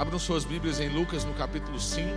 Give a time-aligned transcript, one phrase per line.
[0.00, 2.08] Abram suas Bíblias em Lucas no capítulo 5,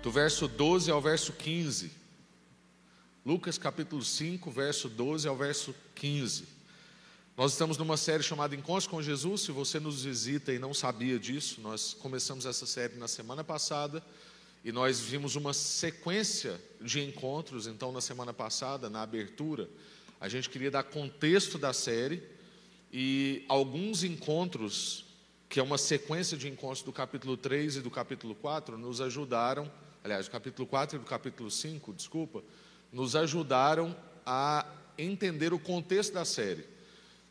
[0.00, 1.90] do verso 12 ao verso 15.
[3.26, 6.44] Lucas capítulo 5, verso 12 ao verso 15.
[7.36, 9.40] Nós estamos numa série chamada Encontros com Jesus.
[9.40, 14.00] Se você nos visita e não sabia disso, nós começamos essa série na semana passada
[14.64, 17.66] e nós vimos uma sequência de encontros.
[17.66, 19.68] Então, na semana passada, na abertura,
[20.20, 22.22] a gente queria dar contexto da série
[22.96, 25.04] e alguns encontros,
[25.48, 29.68] que é uma sequência de encontros do capítulo 3 e do capítulo 4, nos ajudaram,
[30.04, 32.44] aliás, do capítulo 4 e do capítulo 5, desculpa,
[32.92, 34.64] nos ajudaram a
[34.96, 36.64] entender o contexto da série.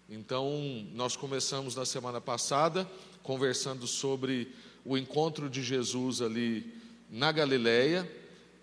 [0.10, 2.86] Então, nós começamos na semana passada
[3.23, 4.54] conversando sobre
[4.84, 6.73] o encontro de Jesus ali
[7.09, 8.06] na Galileia.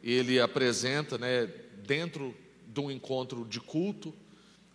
[0.05, 1.51] Ele apresenta, né,
[1.87, 2.37] dentro
[2.69, 4.15] de um encontro de culto,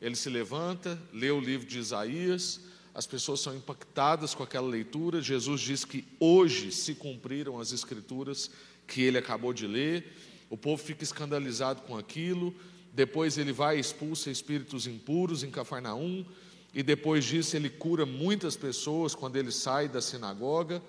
[0.02, 2.60] ele se levanta, lê o livro de Isaías,
[2.96, 5.22] as pessoas são impactadas com aquela leitura.
[5.22, 8.50] Jesus diz que hoje se cumpriram as escrituras
[8.88, 10.14] que ele acabou de ler.
[10.50, 12.56] O povo fica escandalizado com aquilo.
[12.94, 16.26] Depois ele vai e expulsa espíritos impuros em Cafarnaum.
[16.74, 20.82] E depois disso ele cura muitas pessoas quando ele sai da sinagoga.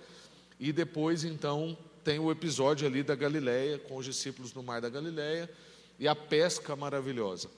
[0.61, 4.89] E depois então tem o episódio ali da Galileia, com os discípulos no mar da
[4.89, 5.51] Galileia
[5.99, 7.51] e a pesca maravilhosa.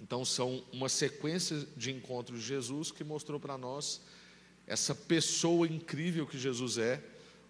[0.00, 4.00] Então, são uma sequência de encontros de Jesus que mostrou para nós
[4.66, 7.02] essa pessoa incrível que Jesus é,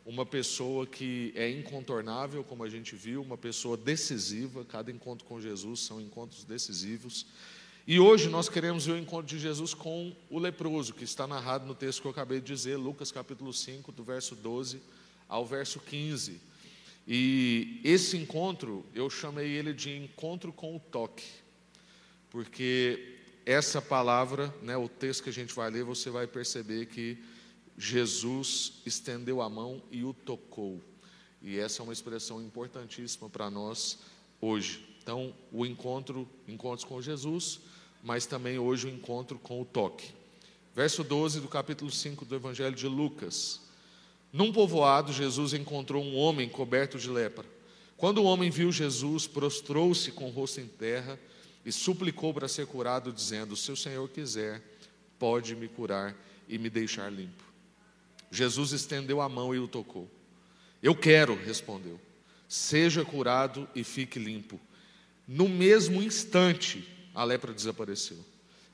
[0.05, 4.65] uma pessoa que é incontornável, como a gente viu, uma pessoa decisiva.
[4.65, 7.27] Cada encontro com Jesus são encontros decisivos.
[7.87, 11.67] E hoje nós queremos ver o encontro de Jesus com o leproso, que está narrado
[11.67, 14.81] no texto que eu acabei de dizer, Lucas capítulo 5, do verso 12
[15.29, 16.41] ao verso 15.
[17.07, 21.25] E esse encontro, eu chamei ele de encontro com o toque
[22.37, 27.17] porque essa palavra, né, o texto que a gente vai ler, você vai perceber que
[27.79, 30.83] Jesus estendeu a mão e o tocou.
[31.41, 34.01] E essa é uma expressão importantíssima para nós
[34.39, 34.87] hoje.
[35.03, 37.61] Então, o encontro, encontros com Jesus,
[38.03, 40.13] mas também hoje o encontro com o toque.
[40.75, 43.63] Verso 12 do capítulo 5 do Evangelho de Lucas.
[44.31, 47.47] Num povoado, Jesus encontrou um homem coberto de lepra.
[47.97, 51.19] Quando o homem viu Jesus, prostrou-se com o rosto em terra
[51.67, 54.63] e suplicou para ser curado, dizendo: Se o Senhor quiser,
[55.19, 56.17] pode me curar
[56.49, 57.43] e me deixar limpo.
[58.31, 60.09] Jesus estendeu a mão e o tocou.
[60.81, 62.01] Eu quero, respondeu.
[62.49, 64.61] Seja curado e fique limpo.
[65.27, 68.25] No mesmo instante, a lepra desapareceu.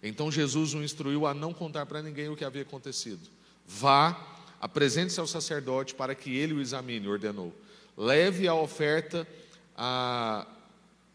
[0.03, 3.31] Então Jesus o instruiu a não contar para ninguém o que havia acontecido.
[3.67, 7.55] Vá, apresente-se ao sacerdote para que ele o examine, ordenou.
[7.97, 9.27] Leve a oferta
[9.75, 10.47] a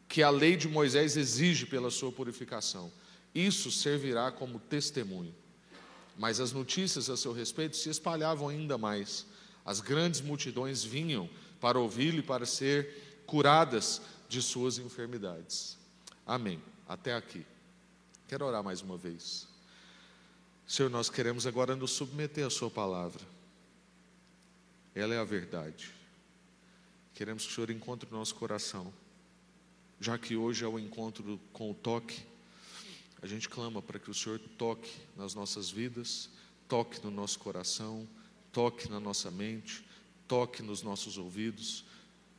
[0.07, 2.91] que a lei de Moisés exige pela sua purificação.
[3.35, 5.35] Isso servirá como testemunho.
[6.18, 9.25] Mas as notícias a seu respeito se espalhavam ainda mais.
[9.66, 11.29] As grandes multidões vinham
[11.59, 15.78] para ouvi-lo e para ser curadas de suas enfermidades.
[16.25, 16.62] Amém.
[16.88, 17.46] Até aqui.
[18.28, 19.47] Quero orar mais uma vez.
[20.66, 23.23] Senhor, nós queremos agora nos submeter à Sua palavra.
[24.96, 25.94] Ela é a verdade.
[27.13, 28.91] Queremos que o Senhor encontre o nosso coração
[30.00, 32.22] já que hoje é o encontro com o toque,
[33.22, 36.30] a gente clama para que o Senhor toque nas nossas vidas,
[36.68, 38.08] toque no nosso coração,
[38.52, 39.84] toque na nossa mente,
[40.28, 41.84] toque nos nossos ouvidos,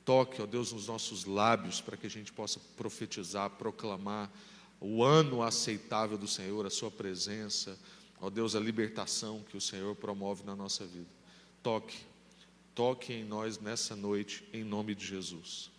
[0.05, 4.31] toque, ó Deus, nos nossos lábios, para que a gente possa profetizar, proclamar
[4.81, 7.79] o ano aceitável do Senhor, a Sua presença,
[8.21, 11.11] ó Deus, a libertação que o Senhor promove na nossa vida.
[11.63, 11.99] Toque,
[12.75, 15.71] toque em nós nessa noite, em nome de Jesus.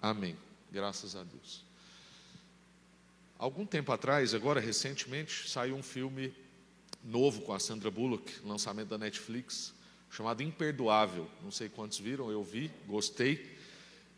[0.00, 0.47] Amém.
[0.70, 1.64] Graças a Deus.
[3.38, 6.34] Algum tempo atrás, agora recentemente, saiu um filme
[7.04, 9.72] novo com a Sandra Bullock, lançamento da Netflix,
[10.10, 11.28] chamado Imperdoável.
[11.42, 13.56] Não sei quantos viram, eu vi, gostei.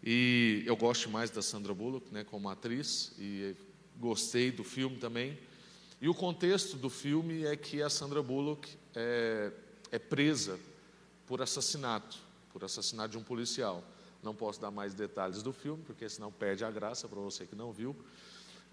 [0.02, 3.54] E eu gosto mais da Sandra Bullock, né, como atriz, e
[3.98, 5.38] gostei do filme também.
[6.00, 9.52] E o contexto do filme é que a Sandra Bullock é,
[9.92, 10.58] é presa
[11.26, 12.16] por assassinato,
[12.50, 13.84] por assassinato de um policial.
[14.22, 17.56] Não posso dar mais detalhes do filme, porque senão perde a graça para você que
[17.56, 17.96] não viu.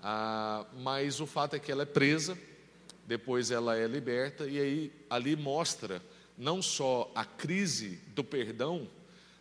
[0.02, 2.38] Ah, mas o fato é que ela é presa,
[3.06, 6.02] depois ela é liberta, e aí ali mostra
[6.38, 8.88] não só a crise do perdão,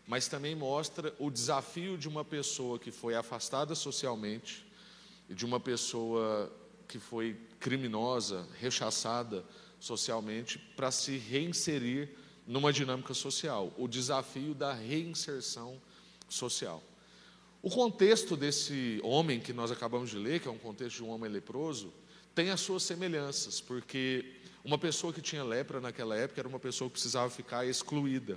[0.06, 4.64] mas também mostra o desafio de uma pessoa que foi afastada socialmente,
[5.28, 6.50] de uma pessoa
[6.86, 9.44] que foi criminosa, rechaçada
[9.80, 12.10] socialmente, para se reinserir
[12.46, 13.72] numa dinâmica social.
[13.76, 15.80] O desafio da reinserção
[16.28, 16.82] social.
[17.62, 21.10] O contexto desse homem que nós acabamos de ler, que é um contexto de um
[21.10, 21.92] homem leproso,
[22.34, 24.36] tem as suas semelhanças, porque
[24.66, 28.36] Uma pessoa que tinha lepra naquela época era uma pessoa que precisava ficar excluída.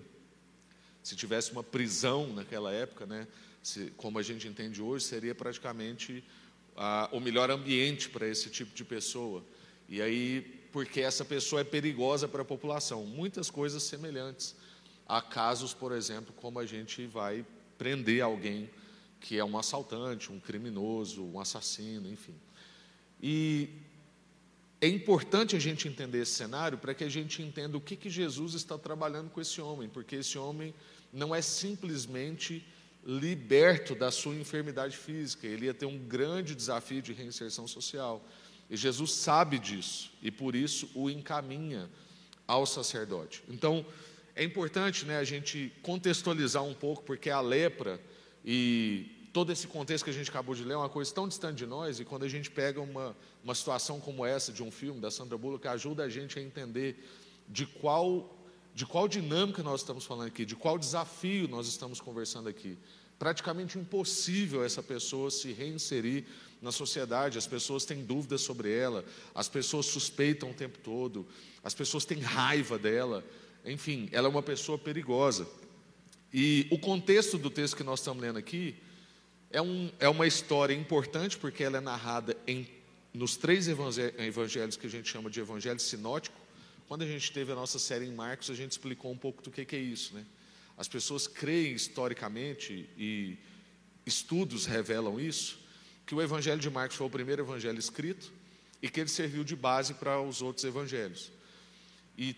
[1.02, 3.28] Se tivesse uma prisão naquela época, né,
[3.64, 6.24] se, como a gente entende hoje, seria praticamente
[6.78, 9.44] ah, o melhor ambiente para esse tipo de pessoa.
[9.88, 13.08] E aí, porque essa pessoa é perigosa para a população.
[13.08, 14.56] Muitas coisas semelhantes.
[15.08, 17.44] Há casos, por exemplo, como a gente vai
[17.80, 18.70] prender alguém
[19.20, 22.36] que é um assaltante, um criminoso, um assassino, enfim.
[23.22, 23.70] E
[24.82, 28.10] é importante a gente entender esse cenário para que a gente entenda o que, que
[28.10, 30.74] Jesus está trabalhando com esse homem, porque esse homem
[31.12, 32.66] não é simplesmente
[33.06, 38.24] liberto da sua enfermidade física, ele ia ter um grande desafio de reinserção social.
[38.70, 41.90] E Jesus sabe disso e por isso o encaminha
[42.48, 43.44] ao sacerdote.
[43.50, 43.86] Então,
[44.40, 48.00] é importante né, a gente contextualizar um pouco, porque a lepra
[48.46, 51.58] e todo esse contexto que a gente acabou de ler é uma coisa tão distante
[51.58, 53.14] de nós, e quando a gente pega uma,
[53.44, 57.06] uma situação como essa de um filme da Sandra Bullock, ajuda a gente a entender
[57.50, 58.34] de qual,
[58.74, 62.78] de qual dinâmica nós estamos falando aqui, de qual desafio nós estamos conversando aqui.
[63.20, 66.24] Praticamente impossível essa pessoa se reinserir
[66.62, 69.04] na sociedade, as pessoas têm dúvidas sobre ela,
[69.36, 71.28] as pessoas suspeitam o tempo todo,
[71.62, 73.22] as pessoas têm raiva dela,
[73.66, 75.48] enfim, ela é uma pessoa perigosa.
[76.34, 78.76] E o contexto do texto que nós estamos lendo aqui
[79.52, 82.68] é, um, é uma história importante porque ela é narrada em,
[83.14, 86.40] nos três evangelhos que a gente chama de evangelho sinótico.
[86.88, 89.52] Quando a gente teve a nossa série em Marcos, a gente explicou um pouco do
[89.52, 90.14] que, que é isso.
[90.14, 90.26] Né?
[90.78, 93.38] As pessoas creem historicamente, e
[94.06, 95.60] estudos revelam isso,
[96.06, 98.32] que o evangelho de Marcos foi o primeiro evangelho escrito
[98.82, 101.32] e que ele serviu de base para os outros evangelhos.
[102.22, 102.36] E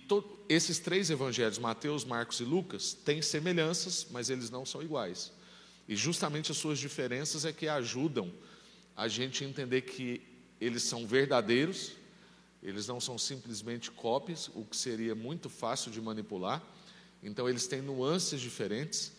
[0.48, 5.32] esses três evangelhos, Mateus, Marcos e Lucas, têm semelhanças, mas eles não são iguais.
[5.90, 8.32] E justamente as suas diferenças é que ajudam
[8.96, 10.22] a gente a entender que
[10.60, 11.94] eles são verdadeiros,
[12.62, 16.62] eles não são simplesmente cópias, o que seria muito fácil de manipular.
[17.24, 19.14] Então eles têm nuances diferentes,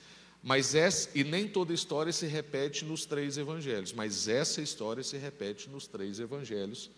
[0.45, 5.17] mas essa, e nem toda história se repete nos três evangelhos, mas essa história se
[5.17, 6.89] repete nos três evangelhos,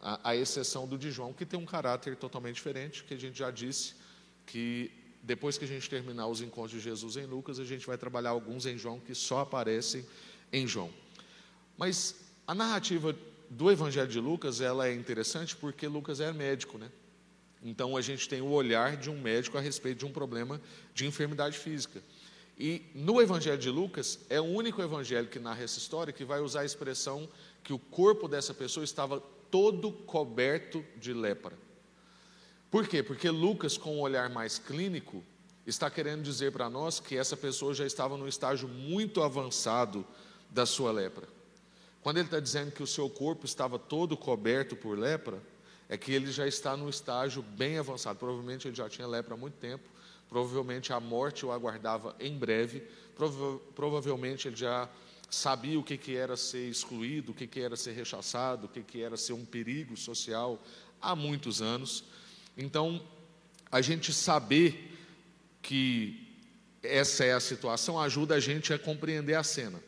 [0.00, 3.50] a, exceção do de João, que tem um caráter totalmente diferente, que a gente já
[3.50, 3.94] disse
[4.46, 4.90] que
[5.22, 8.30] depois que a gente terminar os encontros de Jesus em Lucas, a gente vai trabalhar
[8.30, 10.06] alguns em João que só aparecem
[10.52, 10.90] em João.
[11.76, 12.14] Mas
[12.46, 13.14] a narrativa
[13.50, 16.90] do Evangelho de Lucas, ela é interessante porque Lucas é médico, né?
[17.62, 20.60] Então a gente tem o olhar de um médico a respeito de um problema
[20.94, 22.00] de enfermidade física.
[22.58, 26.40] E no Evangelho de Lucas é o único evangelho que narra essa história que vai
[26.40, 27.28] usar a expressão
[27.62, 31.56] que o corpo dessa pessoa estava todo coberto de lepra.
[32.70, 33.02] Por quê?
[33.02, 35.24] Porque Lucas, com um olhar mais clínico,
[35.66, 40.06] está querendo dizer para nós que essa pessoa já estava num estágio muito avançado
[40.50, 41.28] da sua lepra.
[42.02, 45.42] Quando ele está dizendo que o seu corpo estava todo coberto por lepra,
[45.88, 48.18] é que ele já está num estágio bem avançado.
[48.18, 49.84] Provavelmente ele já tinha lepra há muito tempo,
[50.28, 52.82] provavelmente a morte o aguardava em breve,
[53.16, 54.88] prova provavelmente ele já
[55.30, 58.82] sabia o que, que era ser excluído, o que, que era ser rechaçado, o que,
[58.82, 60.62] que era ser um perigo social
[61.00, 62.04] há muitos anos.
[62.56, 63.02] Então,
[63.70, 64.96] a gente saber
[65.62, 66.26] que
[66.82, 69.82] essa é a situação ajuda a gente a compreender a cena.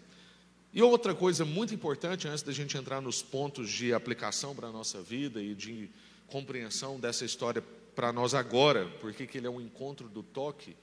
[0.73, 4.73] E outra coisa muito importante, antes da gente entrar nos pontos de aplicação para a
[4.73, 5.91] nossa vida e de
[6.29, 7.63] compreensão dessa história
[7.95, 10.76] para nós agora, porque que ele é um encontro do toque,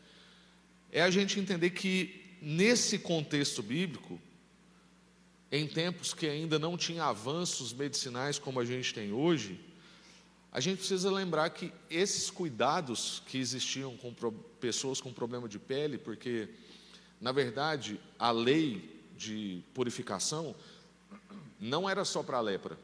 [0.91, 4.19] é a gente entender que nesse contexto bíblico,
[5.51, 9.59] em tempos que ainda não tinha avanços medicinais como a gente tem hoje,
[10.51, 14.13] a gente precisa lembrar que esses cuidados que existiam com
[14.59, 16.49] pessoas com problema de pele, porque,
[17.21, 20.55] na verdade, a lei de purificação
[21.59, 22.77] não era só para a lepra,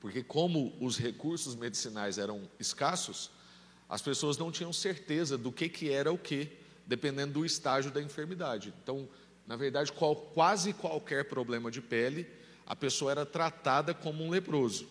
[0.00, 3.30] porque, como os recursos medicinais eram escassos,
[3.88, 6.50] as pessoas não tinham certeza do que, que era o que,
[6.86, 8.72] dependendo do estágio da enfermidade.
[8.82, 9.08] Então,
[9.48, 12.26] na verdade, qual, quase qualquer problema de pele,
[12.66, 14.86] a pessoa era tratada como um leproso.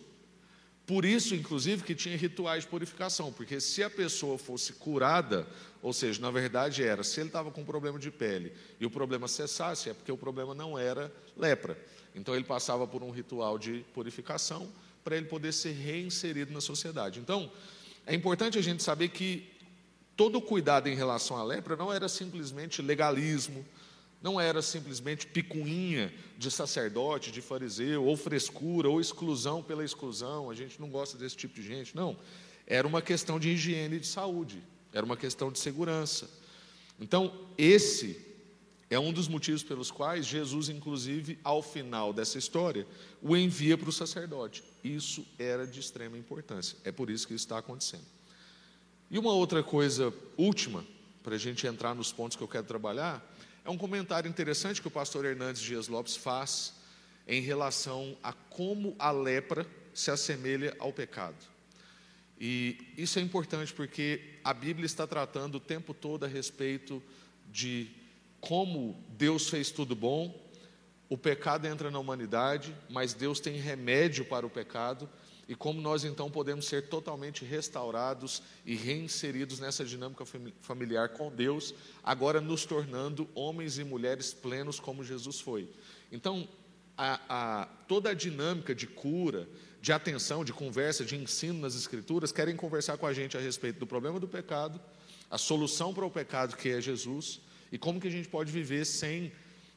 [0.88, 5.46] Por isso, inclusive, que tinha rituais de purificação, porque se a pessoa fosse curada,
[5.80, 9.28] ou seja, na verdade era, se ele estava com problema de pele e o problema
[9.28, 11.78] cessasse, é porque o problema não era lepra.
[12.16, 14.68] Então ele passava por um ritual de purificação
[15.04, 17.20] para ele poder ser reinserido na sociedade.
[17.20, 17.52] Então,
[18.08, 19.48] é importante a gente saber que
[20.16, 23.64] todo cuidado em relação à lepra não era simplesmente legalismo,
[24.22, 30.50] não era simplesmente picuinha de sacerdote, de fariseu, ou frescura, ou exclusão pela exclusão.
[30.50, 31.96] A gente não gosta desse tipo de gente.
[31.96, 32.18] Não.
[32.66, 34.62] Era uma questão de higiene e de saúde.
[34.92, 36.30] Era uma questão de segurança.
[37.00, 38.20] Então, esse
[38.90, 42.88] é um dos motivos pelos quais Jesus, inclusive, ao final dessa história,
[43.22, 44.64] o envia para o sacerdote.
[44.84, 46.78] isso era de extrema importância.
[46.84, 48.06] É por isso que isso está acontecendo.
[49.12, 50.86] E uma outra coisa última,
[51.22, 53.24] para a gente entrar nos pontos que eu quero trabalhar,
[53.68, 56.74] é um comentário interessante que o pastor Hernandes Dias Lopes faz
[57.28, 61.36] em relação a como a lepra se assemelha ao pecado.
[62.40, 67.04] E isso é importante porque a Bíblia está tratando o tempo todo a respeito
[67.52, 67.92] de
[68.40, 70.34] como Deus fez tudo bom,
[71.10, 75.10] o pecado entra na humanidade, mas Deus tem remédio para o pecado,
[75.48, 80.26] e como nós então podemos ser totalmente restaurados e reinseridos nessa dinâmica
[80.62, 81.74] familiar com Deus,
[82.04, 85.70] agora nos tornando homens e mulheres plenos como Jesus foi.
[86.12, 86.48] Então,
[86.98, 89.48] a, a, toda a dinâmica de cura,
[89.82, 93.80] de atenção, de conversa, de ensino nas Escrituras, querem conversar com a gente a respeito
[93.80, 94.82] do problema do pecado,
[95.30, 97.40] a solução para o pecado que é Jesus,
[97.72, 99.32] e como que a gente pode viver sem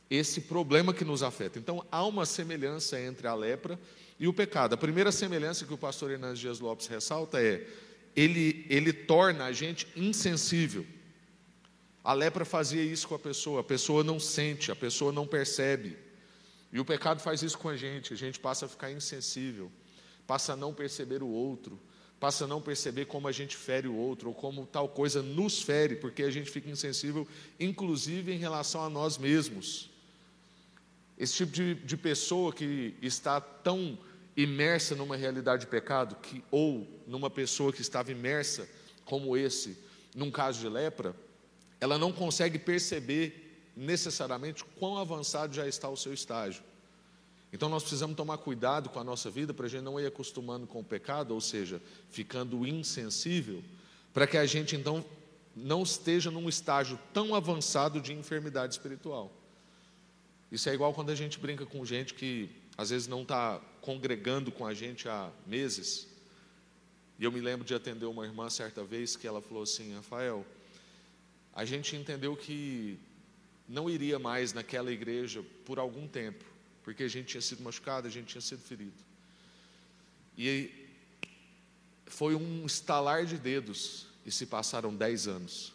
[0.09, 1.59] esse problema que nos afeta.
[1.59, 3.79] Então, há uma semelhança entre a lepra
[4.21, 4.75] e o pecado.
[4.75, 7.67] A primeira semelhança que o pastor Hernandes Dias Lopes ressalta é:
[8.15, 10.87] ele, ele torna a gente insensível.
[12.05, 15.97] A lepra fazia isso com a pessoa, a pessoa não sente, a pessoa não percebe.
[16.71, 19.73] E o pecado faz isso com a gente, a gente passa a ficar insensível,
[20.27, 21.81] passa a não perceber o outro,
[22.19, 25.63] passa a não perceber como a gente fere o outro, ou como tal coisa nos
[25.63, 27.27] fere, porque a gente fica insensível,
[27.59, 29.91] inclusive em relação a nós mesmos.
[31.19, 33.99] Esse tipo de, de pessoa que está tão
[34.37, 38.69] imersa numa realidade de pecado, que, ou numa pessoa que estava imersa,
[39.05, 39.77] como esse,
[40.15, 41.15] num caso de lepra,
[41.81, 46.63] ela não consegue perceber necessariamente quão avançado já está o seu estágio.
[47.53, 50.67] Então nós precisamos tomar cuidado com a nossa vida para a gente não ir acostumando
[50.67, 53.63] com o pecado, ou seja, ficando insensível,
[54.13, 55.05] para que a gente então
[55.57, 59.33] não esteja num estágio tão avançado de enfermidade espiritual.
[60.51, 64.51] Isso é igual quando a gente brinca com gente que às vezes não está congregando
[64.51, 66.09] com a gente há meses.
[67.19, 70.47] E eu me lembro de atender uma irmã certa vez que ela falou assim: Rafael,
[71.53, 72.99] a gente entendeu que
[73.69, 76.43] não iria mais naquela igreja por algum tempo,
[76.83, 79.05] porque a gente tinha sido machucado, a gente tinha sido ferido.
[80.39, 80.71] E
[82.07, 85.75] foi um estalar de dedos e se passaram dez anos.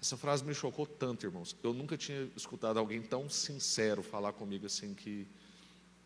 [0.00, 1.54] Essa frase me chocou tanto, irmãos.
[1.62, 5.28] Eu nunca tinha escutado alguém tão sincero falar comigo assim que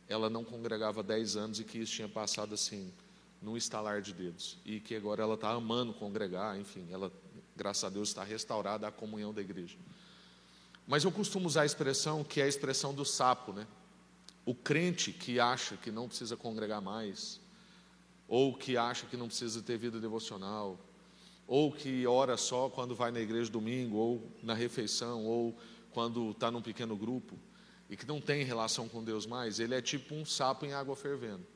[0.09, 2.93] ela não congregava dez anos e que isso tinha passado assim
[3.41, 7.13] num estalar de dedos e que agora ela está amando congregar, enfim, ela
[7.57, 9.77] graças a Deus está restaurada a comunhão da igreja.
[10.87, 13.67] Mas eu costumo usar a expressão que é a expressão do sapo, né?
[14.45, 17.41] O crente que acha que não precisa congregar mais,
[18.27, 20.79] ou que acha que não precisa ter vida devocional,
[21.47, 25.57] ou que ora só quando vai na igreja domingo, ou na refeição, ou
[25.93, 27.39] quando está num pequeno grupo,
[27.93, 30.97] e que não tem relação com Deus mais, ele é tipo um sapo em água
[30.97, 31.47] fervendo.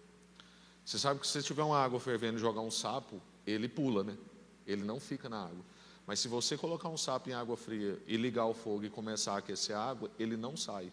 [0.84, 4.18] Você sabe que se tiver uma água fervendo e jogar um sapo, ele pula, né?
[4.66, 5.64] Ele não fica na água.
[6.06, 9.32] Mas se você colocar um sapo em água fria e ligar o fogo e começar
[9.32, 10.92] a aquecer a água, ele não sai.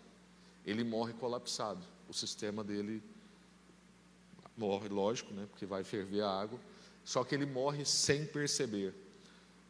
[0.65, 1.85] Ele morre colapsado.
[2.07, 3.03] O sistema dele
[4.55, 6.57] morre, lógico, né, porque vai ferver a água.
[7.03, 8.95] Só que ele morre sem perceber.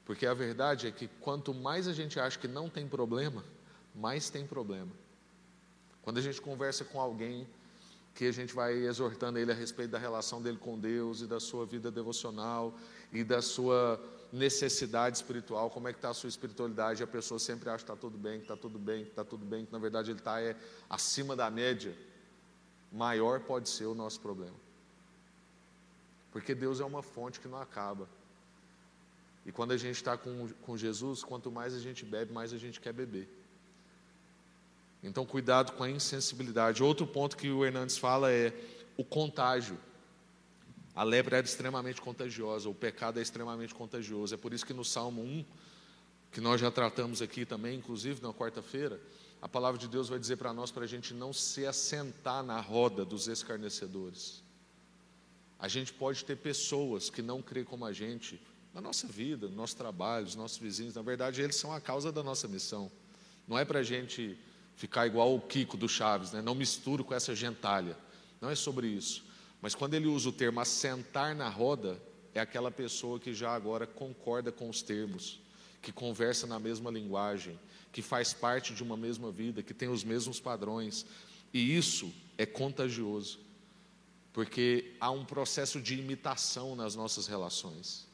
[0.06, 3.44] Porque a verdade é que quanto mais a gente acha que não tem problema,
[3.96, 5.02] mais tem problema.
[6.04, 7.48] Quando a gente conversa com alguém
[8.14, 11.40] que a gente vai exortando ele a respeito da relação dele com Deus e da
[11.40, 12.74] sua vida devocional
[13.12, 14.00] e da sua
[14.32, 17.96] necessidade espiritual, como é que está a sua espiritualidade, a pessoa sempre acha que está
[17.96, 20.42] tudo bem, que está tudo bem, que está tudo bem, que na verdade ele está
[20.42, 20.56] é,
[20.90, 21.96] acima da média,
[22.92, 24.56] maior pode ser o nosso problema.
[26.32, 28.10] Porque Deus é uma fonte que não acaba.
[29.46, 32.58] E quando a gente está com, com Jesus, quanto mais a gente bebe, mais a
[32.58, 33.30] gente quer beber.
[35.04, 36.82] Então, cuidado com a insensibilidade.
[36.82, 38.54] Outro ponto que o Hernandes fala é
[38.96, 39.78] o contágio.
[40.96, 44.34] A lepra era extremamente contagiosa, o pecado é extremamente contagioso.
[44.34, 45.46] É por isso que no Salmo 1,
[46.32, 49.00] que nós já tratamos aqui também, inclusive na quarta-feira,
[49.42, 52.62] a palavra de Deus vai dizer para nós para a gente não se assentar na
[52.62, 54.42] roda dos escarnecedores.
[55.60, 58.40] A gente pode ter pessoas que não creem como a gente
[58.74, 60.96] na nossa vida, no nosso trabalho, os nossos vizinhos.
[60.96, 62.92] Na verdade, eles são a causa da nossa missão.
[63.48, 64.38] Não é para a gente
[64.76, 66.42] ficar igual o Kiko do Chaves, né?
[66.42, 67.98] não misturo com essa gentalha.
[68.42, 69.24] Não é sobre isso.
[69.62, 72.02] Mas quando ele usa o termo assentar na roda,
[72.34, 75.40] é aquela pessoa que já agora concorda com os termos,
[75.82, 77.58] que conversa na mesma linguagem,
[77.92, 81.06] que faz parte de uma mesma vida, que tem os mesmos padrões.
[81.54, 83.40] E isso é contagioso,
[84.34, 88.08] porque há um processo de imitação nas nossas relações.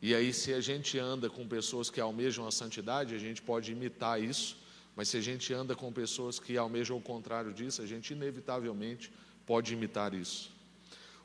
[0.00, 3.72] E aí, se a gente anda com pessoas que almejam a santidade, a gente pode
[3.72, 4.56] imitar isso,
[4.96, 9.12] mas se a gente anda com pessoas que almejam o contrário disso, a gente inevitavelmente
[9.44, 10.50] pode imitar isso.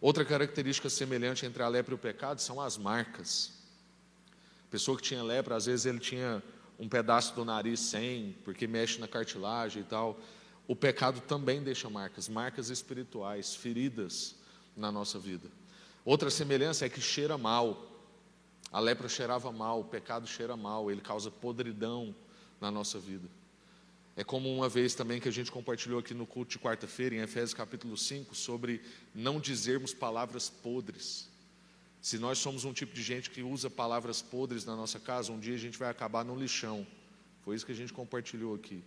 [0.01, 3.53] Outra característica semelhante entre a lepra e o pecado são as marcas.
[4.67, 6.43] A pessoa que tinha lepra, às vezes ele tinha
[6.77, 10.19] um pedaço do nariz sem, porque mexe na cartilagem e tal.
[10.67, 14.35] O pecado também deixa marcas, marcas espirituais, feridas
[14.75, 15.47] na nossa vida.
[16.03, 17.87] Outra semelhança é que cheira mal.
[18.71, 22.13] A lepra cheirava mal, o pecado cheira mal, ele causa podridão
[22.59, 23.27] na nossa vida.
[24.15, 27.19] É como uma vez também que a gente compartilhou aqui no culto de quarta-feira, em
[27.19, 28.81] Efésios capítulo 5, sobre
[29.15, 31.29] não dizermos palavras podres.
[32.01, 35.39] Se nós somos um tipo de gente que usa palavras podres na nossa casa, um
[35.39, 36.85] dia a gente vai acabar no lixão.
[37.43, 38.83] Foi isso que a gente compartilhou aqui.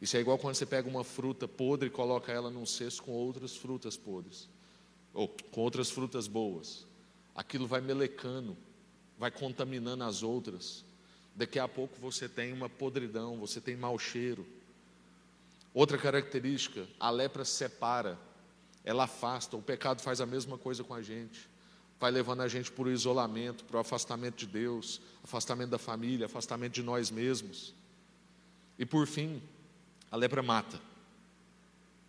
[0.00, 3.12] Isso é igual quando você pega uma fruta podre e coloca ela num cesto com
[3.12, 4.48] outras frutas podres,
[5.14, 6.84] ou com outras frutas boas.
[7.34, 8.56] Aquilo vai melecando,
[9.18, 10.84] vai contaminando as outras.
[11.34, 14.46] Daqui a pouco você tem uma podridão, você tem mau cheiro.
[15.76, 18.18] Outra característica, a lepra separa,
[18.82, 21.50] ela afasta, o pecado faz a mesma coisa com a gente.
[22.00, 26.24] Vai levando a gente para o isolamento, para o afastamento de Deus, afastamento da família,
[26.24, 27.74] afastamento de nós mesmos.
[28.78, 29.42] E por fim,
[30.10, 30.80] a lepra mata.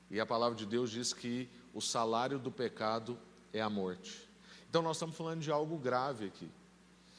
[0.09, 3.19] E a palavra de Deus diz que o salário do pecado
[3.51, 4.29] é a morte.
[4.69, 6.49] Então nós estamos falando de algo grave aqui.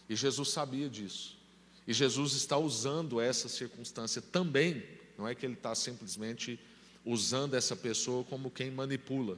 [0.08, 1.36] E Jesus sabia disso.
[1.86, 6.60] E Jesus está usando essa circunstância também não é que ele está simplesmente
[7.04, 9.36] usando essa pessoa como quem manipula,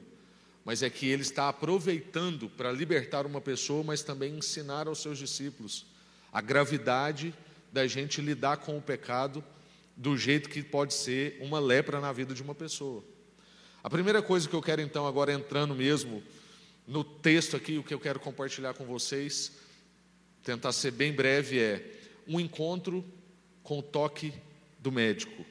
[0.63, 5.17] mas é que ele está aproveitando para libertar uma pessoa, mas também ensinar aos seus
[5.17, 5.87] discípulos
[6.31, 7.33] a gravidade
[7.73, 9.43] da gente lidar com o pecado
[9.97, 13.03] do jeito que pode ser uma lepra na vida de uma pessoa.
[13.83, 16.21] A primeira coisa que eu quero então, agora entrando mesmo
[16.87, 19.53] no texto aqui, o que eu quero compartilhar com vocês,
[20.43, 23.03] tentar ser bem breve, é um encontro
[23.63, 24.33] com o toque
[24.79, 25.45] do médico.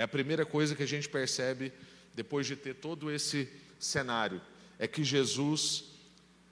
[0.00, 1.70] É a primeira coisa que a gente percebe
[2.14, 3.46] depois de ter todo esse
[3.78, 4.40] cenário,
[4.78, 5.90] é que Jesus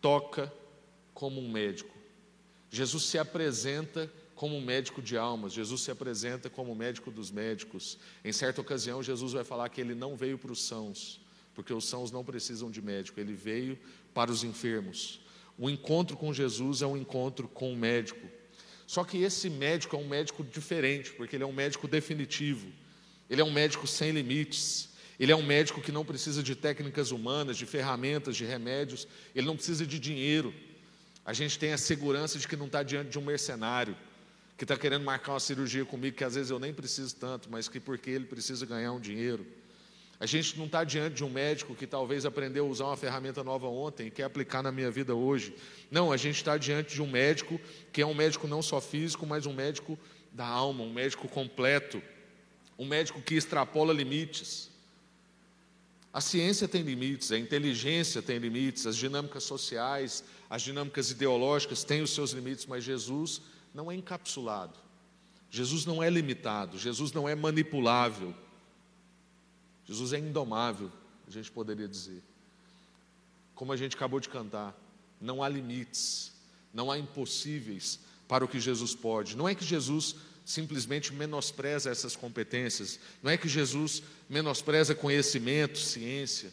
[0.02, 0.52] toca
[1.14, 1.96] como um médico.
[2.70, 7.96] Jesus se apresenta como um médico de almas, Jesus se apresenta como médico dos médicos.
[8.22, 11.18] Em certa ocasião, Jesus vai falar que ele não veio para os sãos,
[11.54, 13.78] porque os sãos não precisam de médico, ele veio
[14.12, 15.22] para os enfermos.
[15.56, 18.28] O encontro com Jesus é um encontro com um médico.
[18.86, 22.70] Só que esse médico é um médico diferente, porque ele é um médico definitivo.
[23.28, 24.88] Ele é um médico sem limites.
[25.18, 29.06] Ele é um médico que não precisa de técnicas humanas, de ferramentas, de remédios.
[29.34, 30.54] Ele não precisa de dinheiro.
[31.24, 33.96] A gente tem a segurança de que não está diante de um mercenário
[34.56, 37.68] que está querendo marcar uma cirurgia comigo, que às vezes eu nem preciso tanto, mas
[37.68, 39.46] que porque ele precisa ganhar um dinheiro.
[40.18, 43.44] A gente não está diante de um médico que talvez aprendeu a usar uma ferramenta
[43.44, 45.54] nova ontem e quer aplicar na minha vida hoje.
[45.92, 47.60] Não, a gente está diante de um médico
[47.92, 49.96] que é um médico não só físico, mas um médico
[50.32, 52.02] da alma, um médico completo
[52.78, 54.70] um médico que extrapola limites.
[56.12, 62.02] A ciência tem limites, a inteligência tem limites, as dinâmicas sociais, as dinâmicas ideológicas têm
[62.02, 63.42] os seus limites, mas Jesus
[63.74, 64.78] não é encapsulado.
[65.50, 68.34] Jesus não é limitado, Jesus não é manipulável.
[69.84, 70.90] Jesus é indomável,
[71.26, 72.22] a gente poderia dizer.
[73.54, 74.78] Como a gente acabou de cantar,
[75.20, 76.32] não há limites,
[76.72, 79.36] não há impossíveis para o que Jesus pode.
[79.36, 80.14] Não é que Jesus
[80.48, 82.98] simplesmente menospreza essas competências.
[83.22, 86.50] Não é que Jesus menospreza conhecimento, ciência,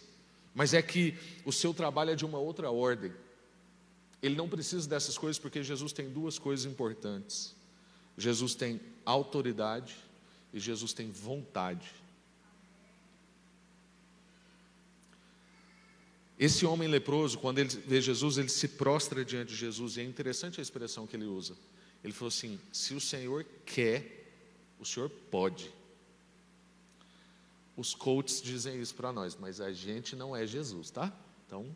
[0.53, 3.13] mas é que o seu trabalho é de uma outra ordem.
[4.21, 7.55] Ele não precisa dessas coisas porque Jesus tem duas coisas importantes.
[8.17, 9.95] Jesus tem autoridade
[10.53, 11.89] e Jesus tem vontade.
[16.37, 20.03] Esse homem leproso, quando ele vê Jesus, ele se prostra diante de Jesus, e é
[20.03, 21.55] interessante a expressão que ele usa.
[22.05, 24.29] Ele falou assim: se o Senhor quer,
[24.79, 25.73] o Senhor pode.
[27.75, 31.11] Os coaches dizem isso para nós, mas a gente não é Jesus, tá?
[31.47, 31.75] Então,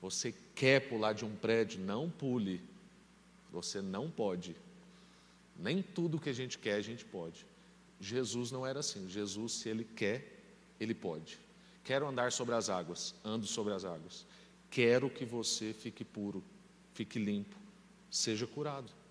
[0.00, 2.62] você quer pular de um prédio, não pule.
[3.50, 4.54] Você não pode.
[5.58, 7.44] Nem tudo que a gente quer, a gente pode.
[7.98, 9.08] Jesus não era assim.
[9.08, 10.40] Jesus, se ele quer,
[10.78, 11.36] ele pode.
[11.82, 14.24] Quero andar sobre as águas, ando sobre as águas.
[14.70, 16.44] Quero que você fique puro,
[16.92, 17.56] fique limpo,
[18.08, 19.03] seja curado.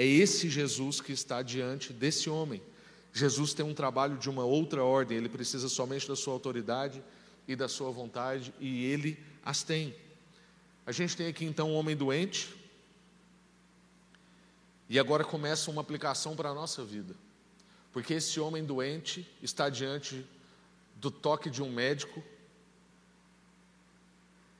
[0.00, 2.62] É esse Jesus que está diante desse homem.
[3.12, 7.04] Jesus tem um trabalho de uma outra ordem, ele precisa somente da sua autoridade
[7.46, 9.94] e da sua vontade, e ele as tem.
[10.86, 12.48] A gente tem aqui então um homem doente,
[14.88, 17.14] e agora começa uma aplicação para a nossa vida,
[17.92, 20.24] porque esse homem doente está diante
[20.96, 22.24] do toque de um médico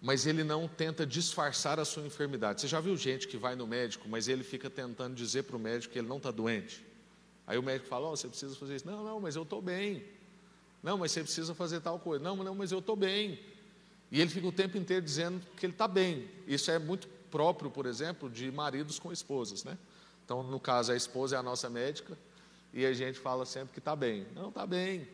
[0.01, 2.63] mas ele não tenta disfarçar a sua enfermidade.
[2.63, 5.59] Você já viu gente que vai no médico, mas ele fica tentando dizer para o
[5.59, 6.85] médico que ele não está doente?
[7.47, 8.87] Aí o médico fala: oh, você precisa fazer isso.
[8.87, 10.05] Não, não, mas eu estou bem.
[10.83, 12.25] Não, mas você precisa fazer tal coisa.
[12.25, 13.39] Não, não, mas eu estou bem.
[14.11, 16.29] E ele fica o tempo inteiro dizendo que ele está bem.
[16.47, 19.77] Isso é muito próprio, por exemplo, de maridos com esposas, né?
[20.25, 22.17] Então, no caso, a esposa é a nossa médica
[22.73, 24.27] e a gente fala sempre que está bem.
[24.35, 25.07] Não, está bem.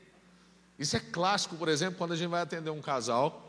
[0.79, 3.46] Isso é clássico, por exemplo, quando a gente vai atender um casal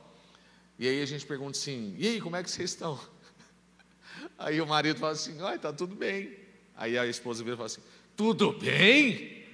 [0.79, 2.99] e aí a gente pergunta assim: e aí, como é que vocês estão?
[4.37, 6.37] Aí o marido fala assim: ai, está tudo bem.
[6.75, 7.81] Aí a esposa vira e fala assim:
[8.15, 9.45] tudo bem?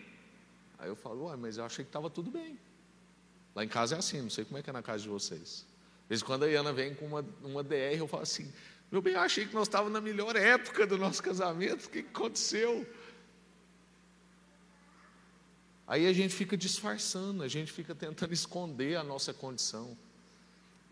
[0.77, 2.59] Aí eu falo: ué, mas eu achei que estava tudo bem.
[3.55, 5.65] Lá em casa é assim, não sei como é que é na casa de vocês.
[6.01, 8.51] De vez em quando a Iana vem com uma, uma DR, eu falo assim:
[8.91, 11.99] meu bem, eu achei que nós estávamos na melhor época do nosso casamento, o que
[11.99, 12.86] aconteceu?
[15.88, 19.97] Aí a gente fica disfarçando, a gente fica tentando esconder a nossa condição.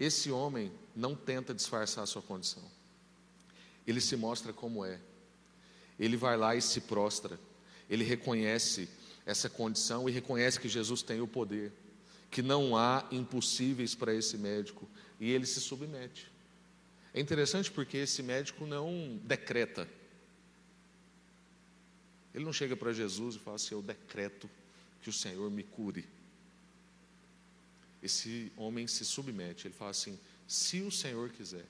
[0.01, 2.63] Esse homem não tenta disfarçar a sua condição,
[3.85, 4.99] ele se mostra como é,
[5.99, 7.39] ele vai lá e se prostra,
[7.87, 8.89] ele reconhece
[9.27, 11.71] essa condição e reconhece que Jesus tem o poder,
[12.31, 16.31] que não há impossíveis para esse médico, e ele se submete.
[17.13, 19.87] É interessante porque esse médico não decreta.
[22.33, 24.49] Ele não chega para Jesus e fala assim: Eu decreto
[25.03, 26.07] que o Senhor me cure.
[28.01, 31.65] Esse homem se submete, ele fala assim: Se o Senhor quiser,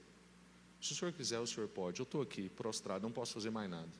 [0.81, 1.99] se o Senhor quiser, o Senhor pode.
[1.99, 3.91] Eu estou aqui prostrado, não posso fazer mais nada.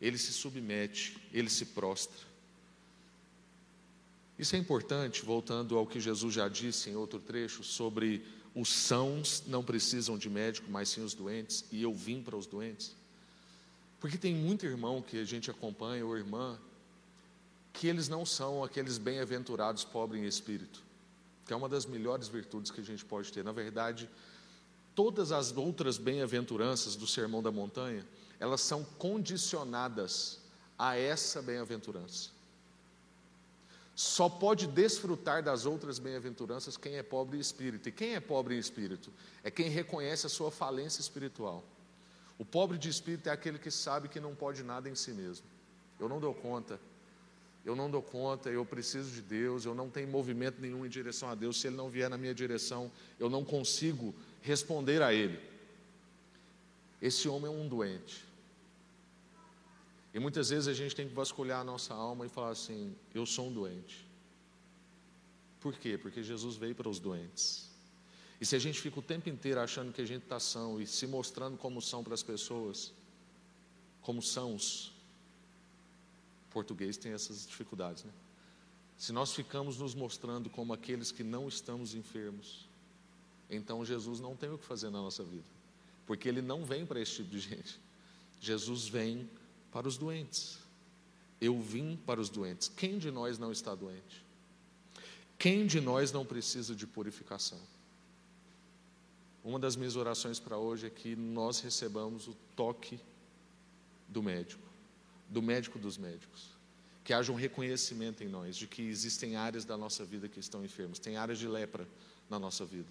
[0.00, 2.26] Ele se submete, ele se prostra.
[4.38, 8.22] Isso é importante, voltando ao que Jesus já disse em outro trecho sobre
[8.54, 12.46] os sãos não precisam de médico, mas sim os doentes, e eu vim para os
[12.46, 12.96] doentes.
[14.00, 16.58] Porque tem muito irmão que a gente acompanha, ou irmã,
[17.72, 20.82] que eles não são aqueles bem-aventurados pobres em espírito,
[21.46, 23.44] que é uma das melhores virtudes que a gente pode ter.
[23.44, 24.10] Na verdade,
[24.94, 28.04] todas as outras bem-aventuranças do Sermão da Montanha,
[28.40, 30.40] elas são condicionadas
[30.76, 32.30] a essa bem-aventurança.
[33.94, 37.88] Só pode desfrutar das outras bem-aventuranças quem é pobre em espírito.
[37.88, 39.10] E quem é pobre em espírito?
[39.42, 41.64] É quem reconhece a sua falência espiritual.
[42.38, 45.46] O pobre de espírito é aquele que sabe que não pode nada em si mesmo.
[45.98, 46.78] Eu não dou conta.
[47.66, 51.28] Eu não dou conta, eu preciso de Deus, eu não tenho movimento nenhum em direção
[51.28, 51.60] a Deus.
[51.60, 55.40] Se Ele não vier na minha direção, eu não consigo responder a Ele.
[57.02, 58.24] Esse homem é um doente.
[60.14, 63.26] E muitas vezes a gente tem que vasculhar a nossa alma e falar assim: eu
[63.26, 64.06] sou um doente.
[65.58, 65.98] Por quê?
[65.98, 67.68] Porque Jesus veio para os doentes.
[68.40, 70.86] E se a gente fica o tempo inteiro achando que a gente está são e
[70.86, 72.92] se mostrando como são para as pessoas,
[74.02, 74.95] como são os
[76.56, 78.10] português tem essas dificuldades, né?
[78.96, 82.66] Se nós ficamos nos mostrando como aqueles que não estamos enfermos,
[83.50, 85.44] então Jesus não tem o que fazer na nossa vida,
[86.06, 87.78] porque Ele não vem para esse tipo de gente.
[88.40, 89.28] Jesus vem
[89.70, 90.58] para os doentes.
[91.38, 92.68] Eu vim para os doentes.
[92.68, 94.24] Quem de nós não está doente?
[95.38, 97.60] Quem de nós não precisa de purificação?
[99.44, 102.98] Uma das minhas orações para hoje é que nós recebamos o toque
[104.08, 104.65] do médico,
[105.28, 106.50] do médico dos médicos.
[107.04, 110.64] Que haja um reconhecimento em nós de que existem áreas da nossa vida que estão
[110.64, 110.98] enfermas.
[110.98, 111.86] Tem áreas de lepra
[112.28, 112.88] na nossa vida.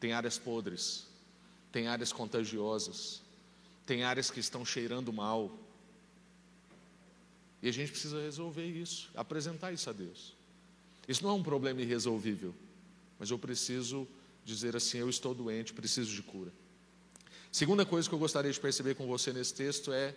[0.00, 1.06] Tem áreas podres.
[1.70, 3.22] Tem áreas contagiosas.
[3.84, 5.56] Tem áreas que estão cheirando mal.
[7.62, 10.34] E a gente precisa resolver isso, apresentar isso a Deus.
[11.08, 12.54] Isso não é um problema irresolvível,
[13.18, 14.06] mas eu preciso
[14.44, 16.52] dizer assim: eu estou doente, preciso de cura.
[17.50, 20.14] Segunda coisa que eu gostaria de perceber com você nesse texto é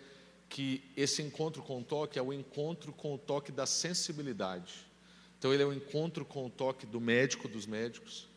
[0.50, 4.84] que esse encontro com o toque é o encontro com o toque da sensibilidade.
[5.38, 8.28] Então, ele é o encontro com o toque do médico dos médicos,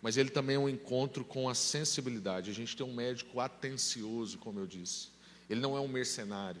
[0.00, 2.50] mas ele também é um encontro com a sensibilidade.
[2.50, 5.10] A gente tem um médico atencioso, como eu disse.
[5.48, 6.60] Ele não é um mercenário.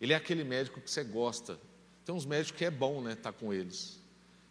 [0.00, 1.58] Ele é aquele médico que você gosta.
[2.04, 3.98] Tem uns médicos que é bom, né, estar tá com eles.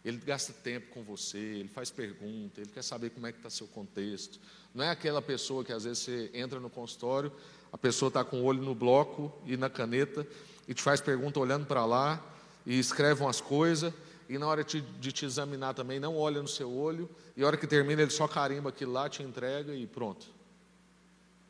[0.04, 3.50] Ele gasta tempo com você, ele faz pergunta, ele quer saber como é que está
[3.50, 4.38] seu contexto.
[4.72, 7.32] Não é aquela pessoa que às vezes você entra no consultório,
[7.76, 10.26] a pessoa está com o olho no bloco e na caneta
[10.66, 12.24] e te faz pergunta olhando para lá
[12.64, 13.92] e escreve umas coisas
[14.30, 17.46] e na hora de, de te examinar também não olha no seu olho e a
[17.46, 20.26] hora que termina ele só carimba aquilo lá, te entrega e pronto.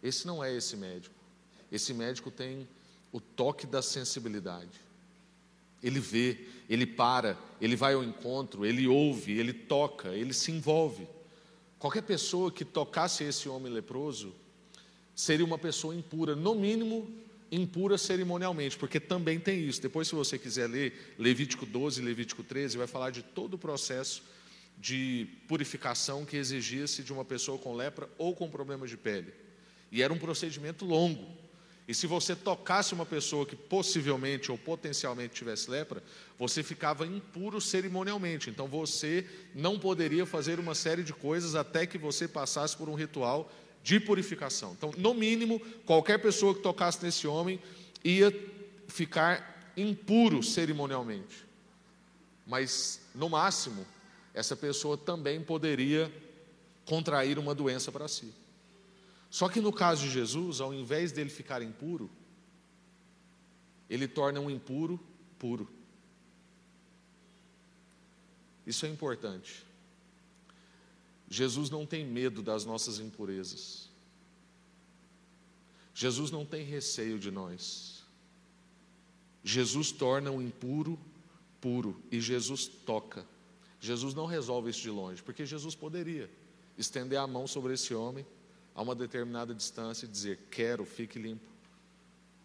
[0.03, 1.15] Esse não é esse médico.
[1.71, 2.67] Esse médico tem
[3.13, 4.81] o toque da sensibilidade.
[5.81, 11.07] Ele vê, ele para, ele vai ao encontro, ele ouve, ele toca, ele se envolve.
[11.79, 14.35] Qualquer pessoa que tocasse esse homem leproso
[15.17, 17.11] seria uma pessoa impura, no mínimo
[17.51, 19.81] impura cerimonialmente, porque também tem isso.
[19.81, 23.59] Depois, se você quiser ler Levítico 12 e Levítico 13, vai falar de todo o
[23.59, 24.23] processo
[24.79, 29.33] de purificação que exigia-se de uma pessoa com lepra ou com problemas de pele.
[29.91, 31.27] E era um procedimento longo.
[31.89, 36.03] E se você tocasse uma pessoa que possivelmente ou potencialmente tivesse lepra,
[36.37, 38.51] você ficava impuro cerimonialmente.
[38.51, 39.25] Então você
[39.55, 43.51] não poderia fazer uma série de coisas até que você passasse por um ritual
[43.87, 44.73] de purificação.
[44.73, 47.61] Então, no mínimo, qualquer pessoa que tocasse nesse homem
[48.03, 48.35] ia
[48.89, 51.47] ficar impuro cerimonialmente.
[52.45, 53.87] Mas, no máximo,
[54.35, 56.13] essa pessoa também poderia
[56.85, 58.35] contrair uma doença para si.
[59.31, 62.11] Só que no caso de Jesus, ao invés dele ficar impuro,
[63.89, 64.99] ele torna um impuro
[65.39, 65.69] puro.
[68.67, 69.66] Isso é importante.
[71.29, 73.91] Jesus não tem medo das nossas impurezas.
[75.95, 78.05] Jesus não tem receio de nós.
[79.43, 80.99] Jesus torna o impuro
[81.61, 83.27] puro e Jesus toca.
[83.81, 86.31] Jesus não resolve isso de longe, porque Jesus poderia
[86.77, 88.27] estender a mão sobre esse homem
[88.75, 91.47] a uma determinada distância e dizer: Quero, fique limpo.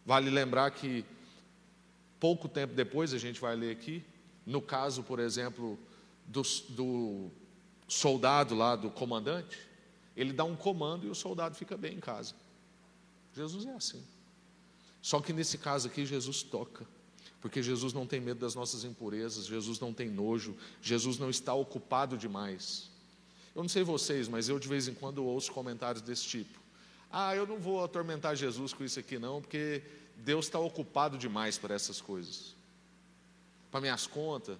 [0.05, 1.05] Vale lembrar que
[2.19, 4.03] pouco tempo depois, a gente vai ler aqui,
[4.45, 5.77] no caso, por exemplo,
[6.25, 7.31] do, do
[7.91, 9.59] soldado lá, do comandante,
[10.15, 12.33] ele dá um comando e o soldado fica bem em casa.
[13.33, 14.01] Jesus é assim.
[15.01, 16.87] Só que nesse caso aqui, Jesus toca.
[17.41, 21.53] Porque Jesus não tem medo das nossas impurezas, Jesus não tem nojo, Jesus não está
[21.53, 22.89] ocupado demais.
[23.53, 26.59] Eu não sei vocês, mas eu de vez em quando ouço comentários desse tipo.
[27.11, 29.83] Ah, eu não vou atormentar Jesus com isso aqui não, porque
[30.17, 32.55] Deus está ocupado demais para essas coisas.
[33.69, 34.57] Para minhas contas,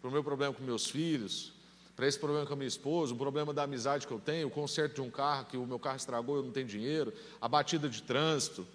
[0.00, 1.52] para o meu problema com meus filhos,
[2.00, 4.50] para esse problema com a minha esposa, um problema da amizade que eu tenho, o
[4.50, 7.90] conserto de um carro que o meu carro estragou, eu não tenho dinheiro, a batida
[7.90, 8.66] de trânsito.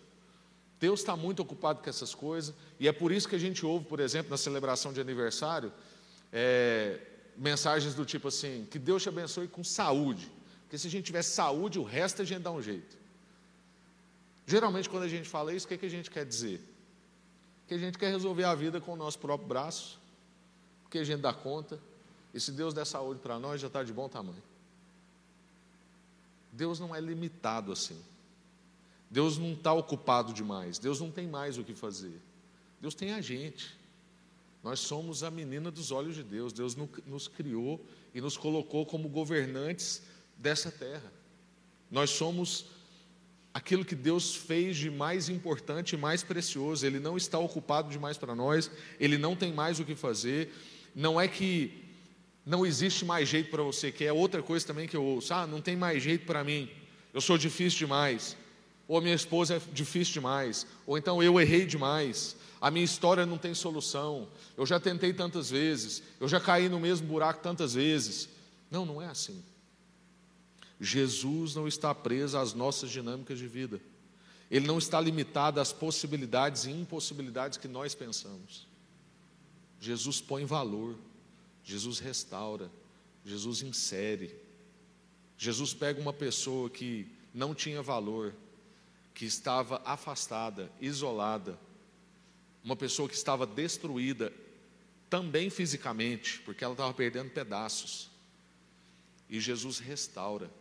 [0.79, 3.85] Deus está muito ocupado com essas coisas, e é por isso que a gente ouve,
[3.85, 5.73] por exemplo, na celebração de aniversário,
[6.31, 6.99] é,
[7.35, 10.31] mensagens do tipo assim: que Deus te abençoe com saúde.
[10.61, 12.95] Porque se a gente tiver saúde, o resto a gente dá um jeito.
[14.45, 16.61] Geralmente, quando a gente fala isso, o que, que a gente quer dizer?
[17.67, 19.99] Que a gente quer resolver a vida com o nosso próprio braço,
[20.83, 21.79] porque a gente dá conta,
[22.35, 24.43] e se Deus der saúde para nós, já está de bom tamanho.
[26.51, 27.97] Deus não é limitado assim.
[29.09, 30.77] Deus não está ocupado demais.
[30.77, 32.19] Deus não tem mais o que fazer.
[32.81, 33.77] Deus tem a gente.
[34.61, 36.51] Nós somos a menina dos olhos de Deus.
[36.51, 36.75] Deus
[37.07, 37.79] nos criou
[38.13, 40.01] e nos colocou como governantes
[40.35, 41.13] dessa terra.
[41.89, 42.65] Nós somos
[43.53, 46.85] aquilo que Deus fez de mais importante e mais precioso.
[46.85, 48.69] Ele não está ocupado demais para nós,
[48.99, 50.53] ele não tem mais o que fazer.
[50.93, 51.84] Não é que
[52.45, 55.33] não existe mais jeito para você, que é outra coisa também que eu ouço.
[55.33, 56.69] Ah, não tem mais jeito para mim,
[57.13, 58.37] eu sou difícil demais.
[58.87, 60.67] Ou a minha esposa é difícil demais.
[60.85, 64.27] Ou então eu errei demais a minha história não tem solução,
[64.57, 68.27] eu já tentei tantas vezes, eu já caí no mesmo buraco tantas vezes.
[68.71, 69.43] Não, não é assim.
[70.79, 73.79] Jesus não está preso às nossas dinâmicas de vida,
[74.49, 78.67] ele não está limitado às possibilidades e impossibilidades que nós pensamos.
[79.79, 80.95] Jesus põe valor,
[81.65, 82.71] Jesus restaura,
[83.25, 84.39] Jesus insere.
[85.35, 88.33] Jesus pega uma pessoa que não tinha valor,
[89.15, 91.59] que estava afastada, isolada,
[92.63, 94.31] uma pessoa que estava destruída,
[95.09, 98.09] também fisicamente, porque ela estava perdendo pedaços.
[99.27, 100.51] E Jesus restaura,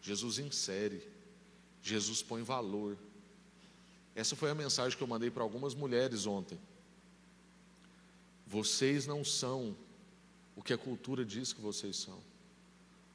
[0.00, 1.02] Jesus insere,
[1.82, 2.96] Jesus põe valor.
[4.14, 6.58] Essa foi a mensagem que eu mandei para algumas mulheres ontem.
[8.46, 9.76] Vocês não são
[10.56, 12.18] o que a cultura diz que vocês são.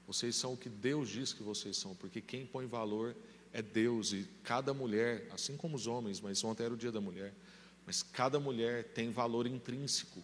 [0.07, 3.15] Vocês são o que Deus diz que vocês são, porque quem põe valor
[3.53, 7.01] é Deus e cada mulher, assim como os homens, mas ontem era o dia da
[7.01, 7.33] mulher,
[7.85, 10.21] mas cada mulher tem valor intrínseco.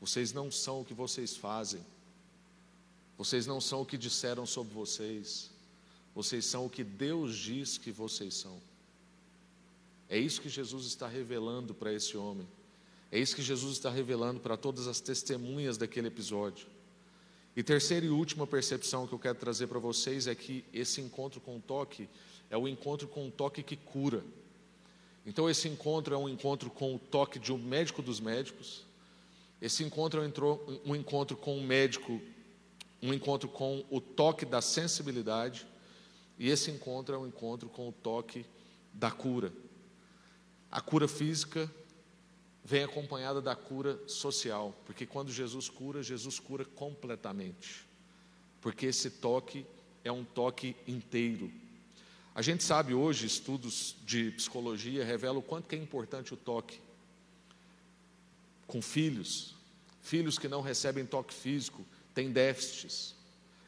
[0.00, 1.84] Vocês não são o que vocês fazem.
[3.16, 5.50] Vocês não são o que disseram sobre vocês.
[6.14, 8.60] Vocês são o que Deus diz que vocês são.
[10.08, 12.46] É isso que Jesus está revelando para esse homem.
[13.12, 16.66] É isso que Jesus está revelando para todas as testemunhas daquele episódio.
[17.54, 21.38] E terceira e última percepção que eu quero trazer para vocês é que esse encontro
[21.38, 22.08] com o toque
[22.48, 24.24] é o encontro com o toque que cura.
[25.26, 28.86] Então, esse encontro é um encontro com o toque de um médico dos médicos.
[29.60, 32.18] Esse encontro é um encontro com um médico,
[33.02, 35.66] um encontro com o toque da sensibilidade.
[36.38, 38.46] E esse encontro é um encontro com o toque
[38.90, 39.52] da cura.
[40.70, 41.70] A cura física
[42.64, 47.86] vem acompanhada da cura social, porque quando Jesus cura, Jesus cura completamente.
[48.60, 49.66] Porque esse toque
[50.04, 51.50] é um toque inteiro,
[52.34, 56.80] a gente sabe hoje, estudos de psicologia revelam o quanto é importante o toque
[58.66, 59.54] com filhos.
[60.00, 63.14] Filhos que não recebem toque físico têm déficits.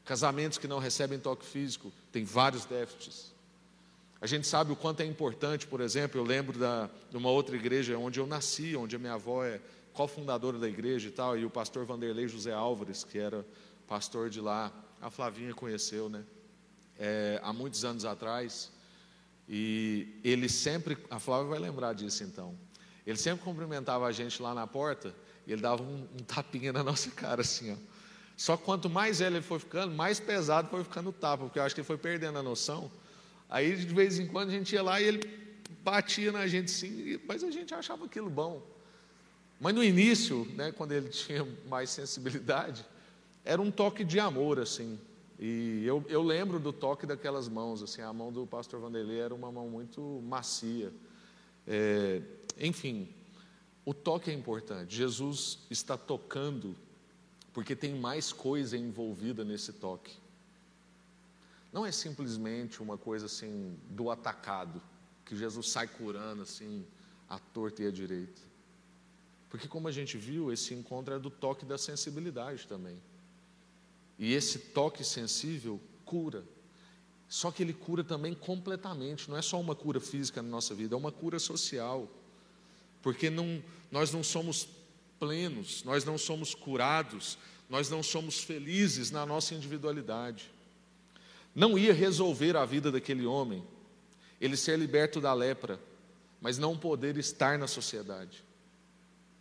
[0.02, 3.33] Casamentos que não recebem toque físico têm vários déficits.
[4.24, 7.54] A gente sabe o quanto é importante, por exemplo, eu lembro da, de uma outra
[7.56, 9.60] igreja onde eu nasci, onde a minha avó é
[9.92, 13.44] cofundadora da igreja e tal, e o pastor Vanderlei José Álvares, que era
[13.86, 16.24] pastor de lá, a Flavinha conheceu, né?
[16.98, 18.72] É, há muitos anos atrás,
[19.46, 22.58] e ele sempre, a Flávia vai lembrar disso então,
[23.06, 25.14] ele sempre cumprimentava a gente lá na porta,
[25.46, 27.76] e ele dava um, um tapinha na nossa cara assim, ó.
[28.38, 31.74] Só quanto mais ele foi ficando, mais pesado foi ficando o tapa, porque eu acho
[31.74, 32.90] que ele foi perdendo a noção.
[33.48, 35.44] Aí de vez em quando a gente ia lá e ele
[35.82, 38.62] batia na gente sim, mas a gente achava aquilo bom.
[39.60, 42.84] Mas no início, né, quando ele tinha mais sensibilidade,
[43.44, 44.98] era um toque de amor, assim.
[45.38, 49.34] E eu, eu lembro do toque daquelas mãos, assim, a mão do pastor Vanderlei era
[49.34, 50.92] uma mão muito macia.
[51.66, 52.22] É,
[52.58, 53.08] enfim,
[53.84, 54.94] o toque é importante.
[54.94, 56.74] Jesus está tocando
[57.52, 60.16] porque tem mais coisa envolvida nesse toque.
[61.74, 64.80] Não é simplesmente uma coisa assim do atacado,
[65.24, 66.86] que Jesus sai curando assim
[67.28, 68.40] a torta e a direita.
[69.50, 72.96] Porque como a gente viu, esse encontro é do toque da sensibilidade também.
[74.16, 76.44] E esse toque sensível cura.
[77.28, 80.94] Só que ele cura também completamente, não é só uma cura física na nossa vida,
[80.94, 82.08] é uma cura social.
[83.02, 83.60] Porque não,
[83.90, 84.68] nós não somos
[85.18, 87.36] plenos, nós não somos curados,
[87.68, 90.54] nós não somos felizes na nossa individualidade.
[91.54, 93.64] Não ia resolver a vida daquele homem
[94.40, 95.80] ele ser liberto da lepra,
[96.40, 98.44] mas não poder estar na sociedade.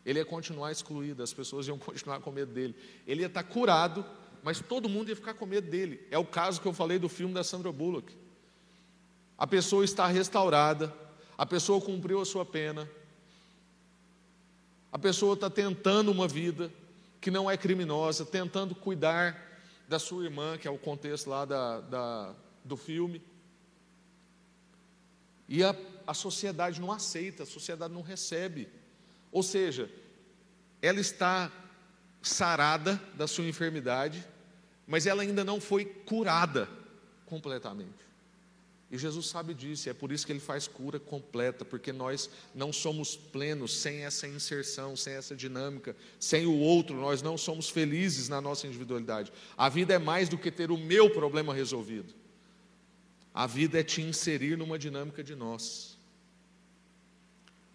[0.06, 2.76] Ele ia continuar excluído, as pessoas iam continuar com medo dele.
[3.08, 4.06] Ele ia estar curado,
[4.42, 6.06] mas todo mundo ia ficar com medo dele.
[6.12, 8.16] É o caso que eu falei do filme da Sandra Bullock.
[9.38, 10.94] A pessoa está restaurada,
[11.38, 12.90] a pessoa cumpriu a sua pena,
[14.92, 16.72] a pessoa está tentando uma vida
[17.20, 19.53] que não é criminosa, tentando cuidar
[19.94, 23.22] da sua irmã, que é o contexto lá da, da do filme.
[25.48, 25.76] E a,
[26.08, 28.68] a sociedade não aceita, a sociedade não recebe.
[29.32, 29.92] Ou seja,
[30.82, 31.52] ela está
[32.24, 34.26] sarada da sua enfermidade,
[34.88, 36.68] mas ela ainda não foi curada
[37.28, 38.04] completamente.
[38.94, 42.30] E Jesus sabe disso, e é por isso que ele faz cura completa, porque nós
[42.54, 47.72] não somos plenos sem essa inserção, sem essa dinâmica, sem o outro, nós não somos
[47.72, 49.34] felizes na nossa individualidade.
[49.58, 52.14] A vida é mais do que ter o meu problema resolvido.
[53.34, 55.98] A vida é te inserir numa dinâmica de nós.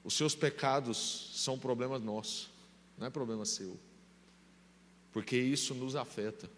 [0.04, 2.48] Os seus pecados são problema nosso,
[2.96, 3.76] não é problema seu,
[5.10, 6.48] porque isso nos afeta.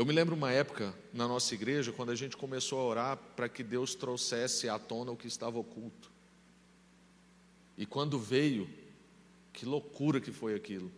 [0.00, 3.50] Eu me lembro uma época na nossa igreja, quando a gente começou a orar para
[3.50, 6.10] que Deus trouxesse à tona o que estava oculto.
[7.76, 8.66] E quando veio,
[9.52, 10.90] que loucura que foi aquilo.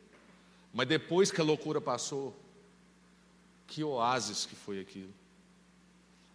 [0.73, 2.33] Mas depois que a loucura passou,
[3.67, 5.12] que oásis que foi aquilo.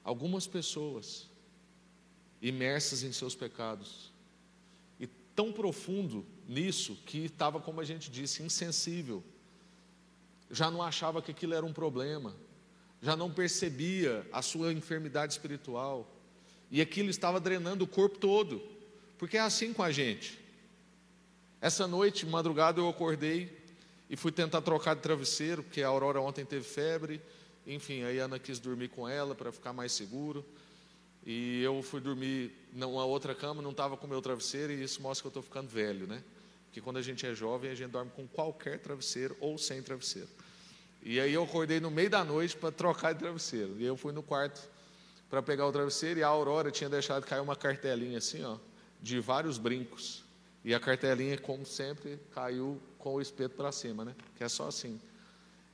[0.03, 1.29] Algumas pessoas
[2.41, 4.11] imersas em seus pecados,
[4.99, 9.23] e tão profundo nisso que estava, como a gente disse, insensível,
[10.51, 12.35] já não achava que aquilo era um problema,
[13.01, 16.11] já não percebia a sua enfermidade espiritual,
[16.69, 18.61] e aquilo estava drenando o corpo todo,
[19.17, 20.39] porque é assim com a gente.
[21.61, 23.57] Essa noite, madrugada, eu acordei
[24.09, 27.21] e fui tentar trocar de travesseiro, porque a Aurora ontem teve febre,
[27.65, 30.45] enfim, aí a Ana quis dormir com ela para ficar mais seguro.
[31.25, 35.01] E eu fui dormir numa outra cama, não estava com o meu travesseiro, e isso
[35.01, 36.23] mostra que eu estou ficando velho, né?
[36.65, 40.29] Porque quando a gente é jovem, a gente dorme com qualquer travesseiro ou sem travesseiro.
[41.01, 43.75] E aí eu acordei no meio da noite para trocar de travesseiro.
[43.79, 44.69] E eu fui no quarto
[45.29, 48.57] para pegar o travesseiro e a Aurora tinha deixado cair uma cartelinha assim, ó,
[49.01, 50.23] de vários brincos.
[50.63, 54.15] E a cartelinha, como sempre, caiu com o espeto para cima, né?
[54.35, 54.99] Que é só assim.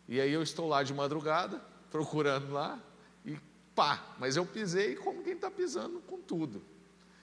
[0.07, 2.79] E aí eu estou lá de madrugada, procurando lá,
[3.25, 3.37] e
[3.73, 6.61] pá, mas eu pisei como quem está pisando com tudo.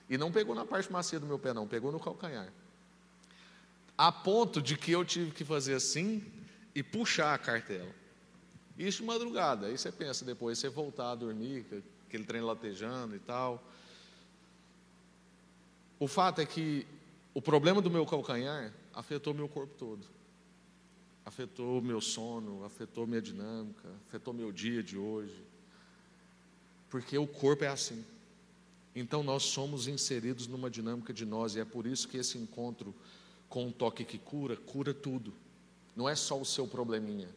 [0.08, 2.52] E não pegou na parte macia do meu pé, não, pegou no calcanhar.
[3.96, 6.24] A ponto de que eu tive que fazer assim
[6.80, 7.94] e puxar a cartela.
[8.78, 9.66] Isso madrugada.
[9.66, 11.66] Aí você pensa depois, você voltar a dormir,
[12.08, 13.62] aquele trem latejando e tal.
[15.98, 16.86] O fato é que
[17.34, 20.06] o problema do meu calcanhar afetou meu corpo todo.
[21.22, 25.44] Afetou meu sono, afetou minha dinâmica, afetou meu dia de hoje.
[26.88, 28.02] Porque o corpo é assim.
[28.96, 32.94] Então nós somos inseridos numa dinâmica de nós, e é por isso que esse encontro
[33.50, 35.34] com um toque que cura, cura tudo.
[35.94, 37.28] Não é só o seu probleminha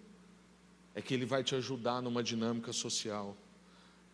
[0.96, 3.36] é que Ele vai te ajudar numa dinâmica social.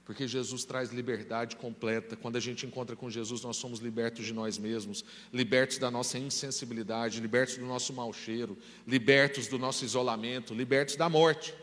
[0.06, 2.16] Porque Jesus traz liberdade completa.
[2.16, 6.18] Quando a gente encontra com Jesus, nós somos libertos de nós mesmos, libertos da nossa
[6.18, 11.54] insensibilidade, libertos do nosso mau cheiro, libertos do nosso isolamento, libertos da morte.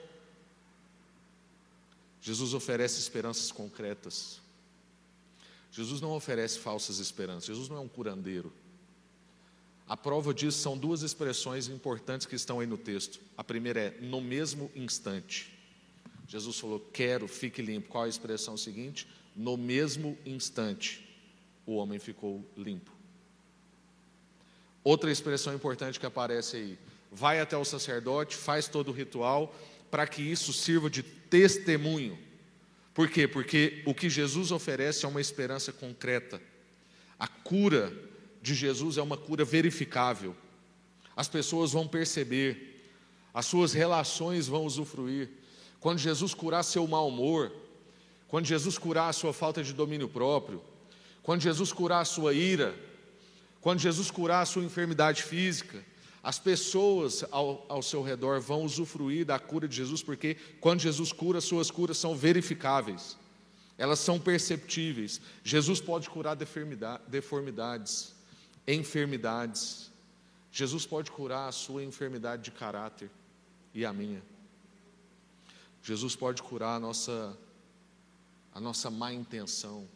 [2.21, 4.41] Jesus oferece esperanças concretas.
[5.73, 8.53] Jesus não oferece falsas esperanças, Jesus não é um curandeiro.
[9.89, 13.21] A prova disso são duas expressões importantes que estão aí no texto.
[13.37, 15.57] A primeira é no mesmo instante.
[16.27, 17.89] Jesus falou: Quero, fique limpo.
[17.89, 19.07] Qual a expressão seguinte?
[19.35, 21.07] No mesmo instante,
[21.65, 22.91] o homem ficou limpo.
[24.83, 26.79] Outra expressão importante que aparece aí:
[27.13, 29.55] vai até o sacerdote, faz todo o ritual,
[29.89, 32.19] para que isso sirva de testemunho.
[32.93, 33.29] Por quê?
[33.29, 36.41] Porque o que Jesus oferece é uma esperança concreta.
[37.19, 37.93] A cura
[38.47, 40.35] de Jesus é uma cura verificável.
[41.17, 42.81] As pessoas vão perceber,
[43.35, 45.29] as suas relações vão usufruir.
[45.81, 47.53] Quando Jesus curar seu mau humor,
[48.29, 50.63] quando Jesus curar a sua falta de domínio próprio,
[51.25, 52.73] quando Jesus curar a sua ira,
[53.61, 55.85] quando Jesus curar a sua enfermidade física,
[56.23, 61.13] as pessoas ao, ao, seu redor vão usufruir da cura de Jesus, porque quando Jesus
[61.13, 63.17] cura, suas curas são verificáveis,
[63.77, 65.21] elas são perceptíveis.
[65.43, 68.16] Jesus pode curar deformidades,
[68.67, 69.91] enfermidades.
[70.51, 73.11] Jesus pode curar a sua enfermidade de caráter
[73.75, 74.23] e a minha.
[75.83, 77.37] Jesus pode curar a nossa,
[78.53, 79.87] a nossa má intenção,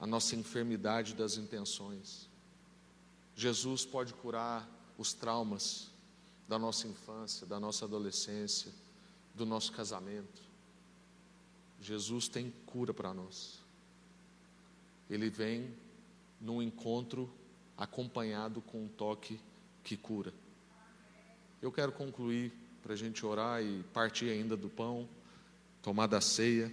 [0.00, 2.28] a nossa enfermidade das intenções.
[3.36, 5.90] Jesus pode curar os traumas
[6.48, 8.72] da nossa infância, da nossa adolescência,
[9.34, 10.42] do nosso casamento.
[11.80, 13.60] Jesus tem cura para nós.
[15.08, 15.74] Ele vem
[16.40, 17.32] num encontro
[17.82, 19.40] acompanhado com um toque
[19.82, 20.32] que cura.
[21.60, 22.52] Eu quero concluir
[22.82, 25.08] para a gente orar e partir ainda do pão,
[25.80, 26.70] tomar da ceia.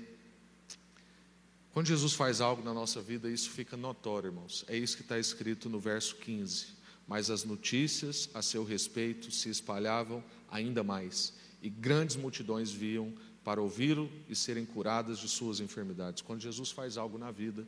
[1.71, 4.65] Quando Jesus faz algo na nossa vida, isso fica notório, irmãos.
[4.67, 6.79] É isso que está escrito no verso 15
[7.09, 13.11] mas as notícias a seu respeito se espalhavam ainda mais, e grandes multidões viam
[13.43, 16.21] para ouvi-lo e serem curadas de suas enfermidades.
[16.21, 17.67] Quando Jesus faz algo na vida,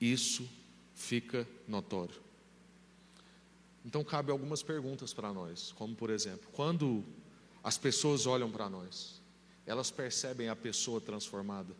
[0.00, 0.48] isso
[0.92, 2.20] fica notório.
[3.84, 7.04] Então, cabe algumas perguntas para nós, como por exemplo, quando
[7.62, 9.20] as pessoas olham para nós,
[9.66, 11.74] elas percebem a pessoa transformada.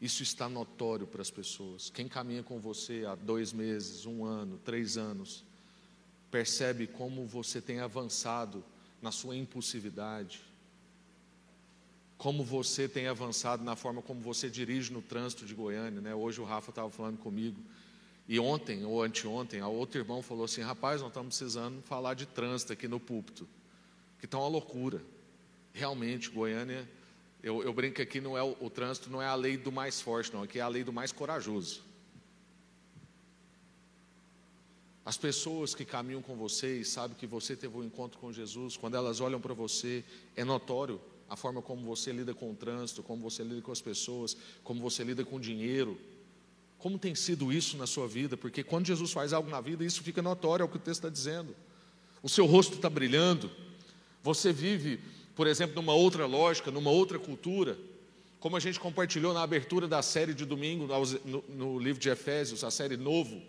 [0.00, 1.90] Isso está notório para as pessoas.
[1.90, 5.44] Quem caminha com você há dois meses, um ano, três anos,
[6.30, 8.64] percebe como você tem avançado
[9.02, 10.40] na sua impulsividade,
[12.16, 16.00] como você tem avançado na forma como você dirige no trânsito de Goiânia.
[16.00, 16.14] Né?
[16.14, 17.60] Hoje o Rafa estava falando comigo.
[18.30, 22.72] E ontem ou anteontem, outro irmão falou assim: rapaz, nós estamos precisando falar de trânsito
[22.72, 23.46] aqui no púlpito,
[24.18, 25.02] que está uma loucura.
[25.74, 26.88] Realmente, Goiânia
[27.42, 29.72] eu, eu brinco que aqui não é o, o trânsito não é a lei do
[29.72, 31.82] mais forte, não, aqui é a lei do mais corajoso.
[35.04, 38.76] As pessoas que caminham com você e sabem que você teve um encontro com Jesus,
[38.76, 40.04] quando elas olham para você,
[40.36, 43.80] é notório a forma como você lida com o trânsito, como você lida com as
[43.80, 45.98] pessoas, como você lida com o dinheiro.
[46.80, 48.36] Como tem sido isso na sua vida?
[48.36, 51.04] Porque quando Jesus faz algo na vida, isso fica notório, é o que o texto
[51.04, 51.54] está dizendo.
[52.22, 53.50] O seu rosto está brilhando,
[54.22, 55.00] você vive
[55.40, 57.78] por exemplo, numa outra lógica, numa outra cultura,
[58.38, 60.86] como a gente compartilhou na abertura da série de domingo
[61.24, 63.40] no, no livro de Efésios, a série Novo.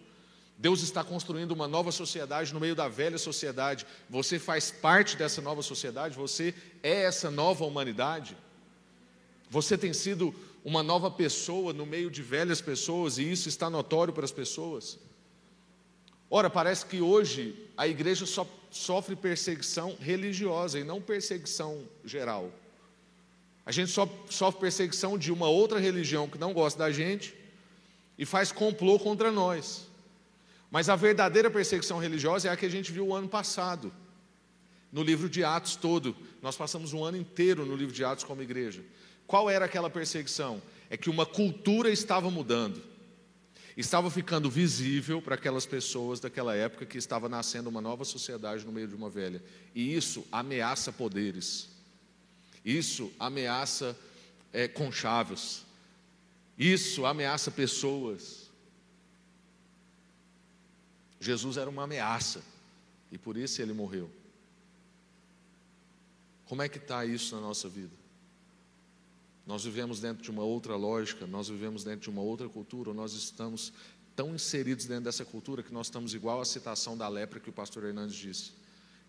[0.57, 3.85] Deus está construindo uma nova sociedade no meio da velha sociedade.
[4.09, 8.37] Você faz parte dessa nova sociedade, você é essa nova humanidade.
[9.49, 10.33] Você tem sido
[10.63, 14.99] uma nova pessoa no meio de velhas pessoas e isso está notório para as pessoas.
[16.29, 22.51] Ora, parece que hoje a igreja só sofre perseguição religiosa e não perseguição geral.
[23.65, 27.35] A gente só sofre perseguição de uma outra religião que não gosta da gente
[28.17, 29.87] e faz complô contra nós.
[30.69, 33.91] Mas a verdadeira perseguição religiosa é a que a gente viu o ano passado,
[34.91, 36.15] no livro de Atos todo.
[36.41, 38.81] Nós passamos um ano inteiro no livro de Atos como igreja.
[39.31, 40.61] Qual era aquela perseguição?
[40.89, 42.91] É que uma cultura estava mudando
[43.77, 48.71] estava ficando visível para aquelas pessoas daquela época que estava nascendo uma nova sociedade no
[48.73, 49.41] meio de uma velha.
[49.73, 51.69] E isso ameaça poderes,
[52.65, 53.97] isso ameaça
[54.51, 55.65] é, conchavos,
[56.57, 58.51] isso ameaça pessoas.
[61.17, 62.43] Jesus era uma ameaça
[63.09, 64.11] e por isso ele morreu.
[66.45, 68.00] Como é que está isso na nossa vida?
[69.51, 73.11] Nós vivemos dentro de uma outra lógica, nós vivemos dentro de uma outra cultura, nós
[73.11, 73.73] estamos
[74.15, 77.51] tão inseridos dentro dessa cultura que nós estamos igual à citação da lepra que o
[77.51, 78.53] pastor Hernandes disse,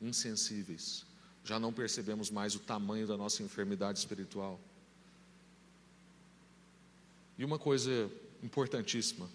[0.01, 1.07] insensíveis.
[1.45, 4.59] Já não percebemos mais o tamanho da nossa enfermidade espiritual.
[7.39, 8.11] E uma coisa
[8.43, 9.31] importantíssima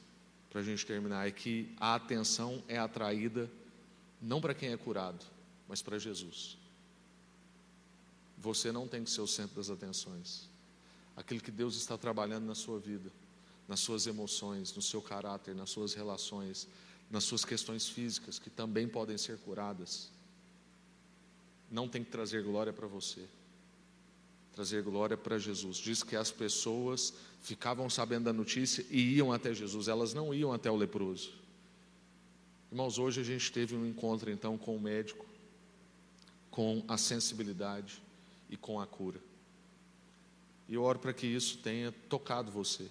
[0.49, 3.49] para a gente terminar é que a atenção é atraída
[4.21, 5.25] não para quem é curado,
[5.69, 6.57] mas para Jesus.
[8.37, 10.56] Você não tem que ser o centro das atenções
[11.17, 13.11] aquilo que Deus está trabalhando na sua vida.
[13.67, 16.67] nas suas emoções, no seu caráter, nas suas relações,
[17.11, 20.09] nas suas questões físicas, que também podem ser curadas.
[21.69, 23.27] Não tem que trazer glória para você,
[24.53, 25.75] trazer glória para Jesus.
[25.77, 30.53] Diz que as pessoas ficavam sabendo da notícia e iam até Jesus, elas não iam
[30.53, 31.33] até o leproso.
[32.71, 35.25] Irmãos, hoje a gente teve um encontro então com o médico,
[36.49, 38.01] com a sensibilidade
[38.49, 39.19] e com a cura.
[40.67, 42.87] E eu oro para que isso tenha tocado você.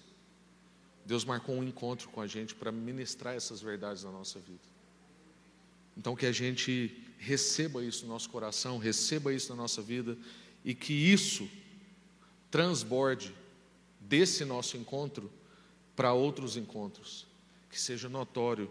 [1.05, 4.67] Deus marcou um encontro com a gente para ministrar essas verdades na nossa vida.
[5.95, 10.17] Então, que a gente receba isso no nosso coração, receba isso na nossa vida
[10.63, 11.49] e que isso
[12.51, 13.33] transborde
[13.99, 15.31] desse nosso encontro
[15.95, 17.25] para outros encontros,
[17.69, 18.69] que seja notório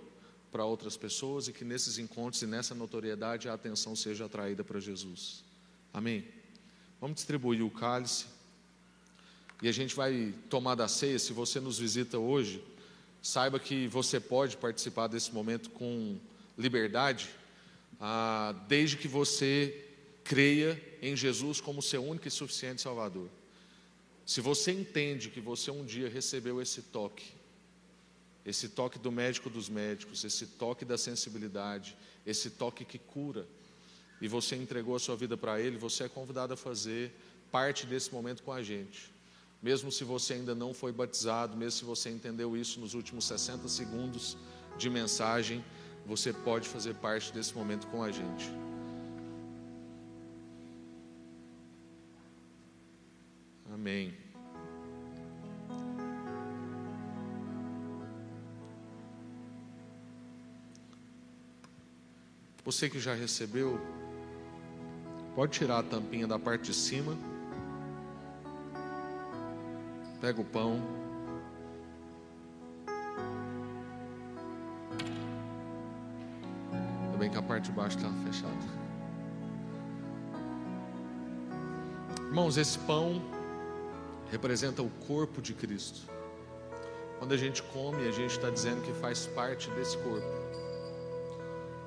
[0.53, 4.79] para outras pessoas e que nesses encontros e nessa notoriedade a atenção seja atraída para
[4.79, 5.45] Jesus.
[5.93, 6.25] Amém?
[7.01, 8.27] Vamos distribuir o cálice.
[9.63, 11.19] E a gente vai tomar da ceia.
[11.19, 12.63] Se você nos visita hoje,
[13.23, 16.19] saiba que você pode participar desse momento com
[16.57, 17.31] liberdade,
[18.01, 19.85] ah, desde que você
[20.23, 23.29] creia em Jesus como seu único e suficiente Salvador.
[24.27, 27.33] Se você entende que você um dia recebeu esse toque,
[28.45, 31.97] esse toque do médico dos médicos, esse toque da sensibilidade,
[32.27, 33.47] esse toque que cura,
[34.21, 37.13] e você entregou a sua vida para Ele, você é convidado a fazer
[37.53, 39.16] parte desse momento com a gente.
[39.67, 43.67] Mesmo se você ainda não foi batizado, mesmo se você entendeu isso nos últimos 60
[43.67, 44.37] segundos
[44.79, 45.65] de mensagem,
[46.07, 48.49] você pode fazer parte desse momento com a gente.
[53.75, 54.15] Amém.
[62.65, 63.81] Você que já recebeu,
[65.35, 67.36] pode tirar a tampinha da parte de cima.
[70.21, 70.81] Pega o pão.
[77.05, 78.87] Ainda bem que a parte de baixo está fechada.
[82.27, 83.23] Irmãos, esse pão
[84.31, 86.01] representa o corpo de Cristo.
[87.19, 90.27] Quando a gente come, a gente está dizendo que faz parte desse corpo.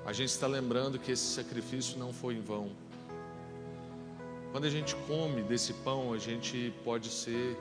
[0.05, 2.71] A gente está lembrando que esse sacrifício não foi em vão.
[4.51, 7.55] Quando a gente come desse pão, a gente pode ser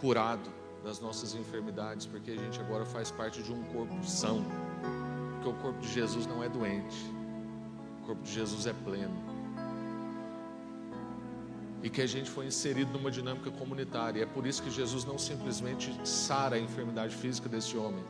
[0.00, 0.50] curado
[0.84, 4.44] das nossas enfermidades, porque a gente agora faz parte de um corpo são.
[5.34, 6.96] Porque o corpo de Jesus não é doente,
[8.02, 9.36] o corpo de Jesus é pleno.
[11.82, 14.22] E que a gente foi inserido numa dinâmica comunitária.
[14.22, 18.04] É por isso que Jesus não simplesmente sara a enfermidade física desse homem,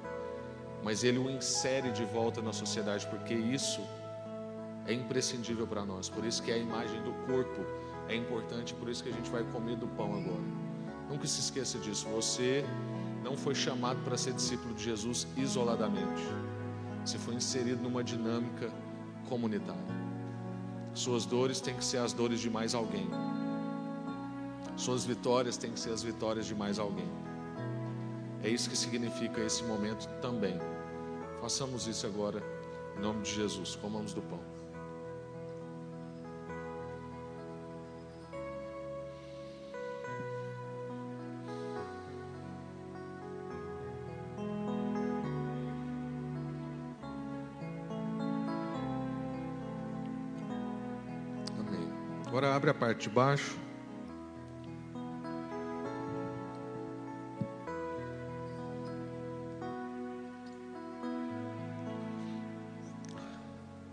[0.84, 3.80] mas ele o insere de volta na sociedade, porque isso
[4.86, 6.08] é imprescindível para nós.
[6.08, 7.64] Por isso que a imagem do corpo
[8.08, 10.65] é importante, por isso que a gente vai comer do pão agora.
[11.08, 12.06] Nunca se esqueça disso.
[12.08, 12.64] Você
[13.22, 16.22] não foi chamado para ser discípulo de Jesus isoladamente.
[17.04, 18.70] Você foi inserido numa dinâmica
[19.28, 19.96] comunitária.
[20.94, 23.08] Suas dores têm que ser as dores de mais alguém.
[24.76, 27.08] Suas vitórias têm que ser as vitórias de mais alguém.
[28.42, 30.58] É isso que significa esse momento também.
[31.40, 32.42] Façamos isso agora,
[32.96, 33.76] em nome de Jesus.
[33.76, 34.55] Comamos do pão.
[52.56, 53.54] Abre a parte de baixo.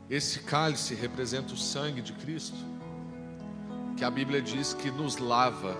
[0.09, 2.57] Esse cálice representa o sangue de Cristo,
[3.97, 5.75] que a Bíblia diz que nos lava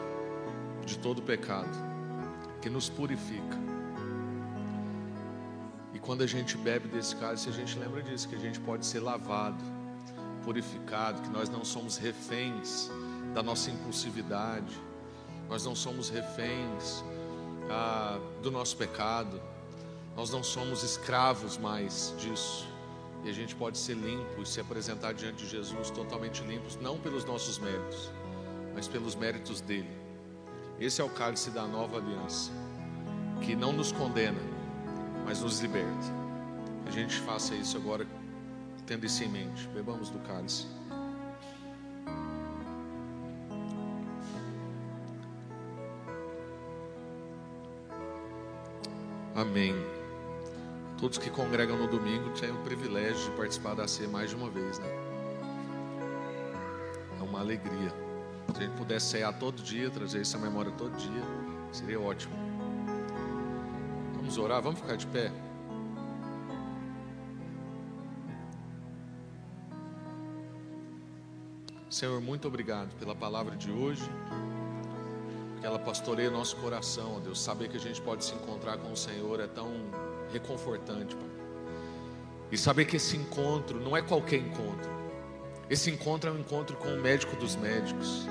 [0.86, 1.70] de todo pecado,
[2.62, 3.58] que nos purifica.
[5.94, 8.86] E quando a gente bebe desse cálice, a gente lembra disso, que a gente pode
[8.86, 9.64] ser lavado
[10.44, 12.90] purificado, que nós não somos reféns
[13.34, 14.78] da nossa impulsividade,
[15.50, 17.04] nós não somos reféns
[17.70, 19.42] ah, do nosso pecado,
[20.16, 22.68] nós não somos escravos mais disso.
[23.24, 26.98] E a gente pode ser limpo e se apresentar diante de Jesus totalmente limpos, não
[27.00, 28.12] pelos nossos méritos,
[28.76, 29.90] mas pelos méritos dele.
[30.80, 32.52] Esse é o cálice da nova aliança,
[33.42, 34.42] que não nos condena,
[35.26, 36.24] mas nos liberta.
[36.86, 38.06] A gente faça isso agora
[38.86, 40.68] Tendo isso em mente, bebamos do cálice.
[49.36, 49.74] Amém.
[51.00, 54.50] Todos que congregam no domingo têm o privilégio de participar da ceia mais de uma
[54.50, 54.88] vez, né?
[57.20, 57.92] É uma alegria.
[58.54, 61.24] Se a gente pudesse cear todo dia, trazer essa memória todo dia,
[61.72, 62.34] seria ótimo.
[64.16, 65.32] Vamos orar, vamos ficar de pé.
[72.04, 74.04] Senhor, muito obrigado pela palavra de hoje,
[75.62, 77.42] que ela pastoreia nosso coração, ó Deus.
[77.42, 79.72] Saber que a gente pode se encontrar com o Senhor é tão
[80.34, 81.30] reconfortante, Pai.
[82.52, 84.92] E saber que esse encontro não é qualquer encontro.
[85.70, 88.28] Esse encontro é um encontro com o médico dos médicos.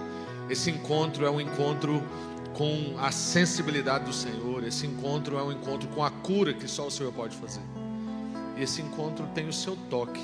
[0.50, 2.02] Esse encontro é um encontro
[2.52, 4.64] com a sensibilidade do Senhor.
[4.64, 7.62] Esse encontro é um encontro com a cura que só o Senhor pode fazer.
[8.54, 10.20] E esse encontro tem o seu toque,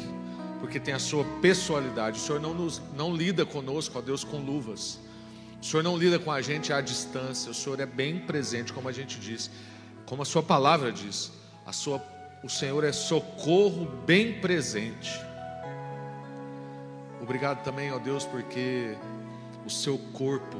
[0.61, 2.19] porque tem a sua pessoalidade.
[2.19, 4.99] O Senhor não, nos, não lida conosco, ó Deus, com luvas.
[5.61, 7.51] O Senhor não lida com a gente à distância.
[7.51, 9.51] O Senhor é bem presente, como a gente diz,
[10.07, 11.33] como a Sua palavra diz.
[11.67, 12.03] A sua,
[12.43, 15.11] o Senhor é socorro bem presente.
[17.21, 18.97] Obrigado também, ó Deus, porque
[19.67, 20.57] o Seu corpo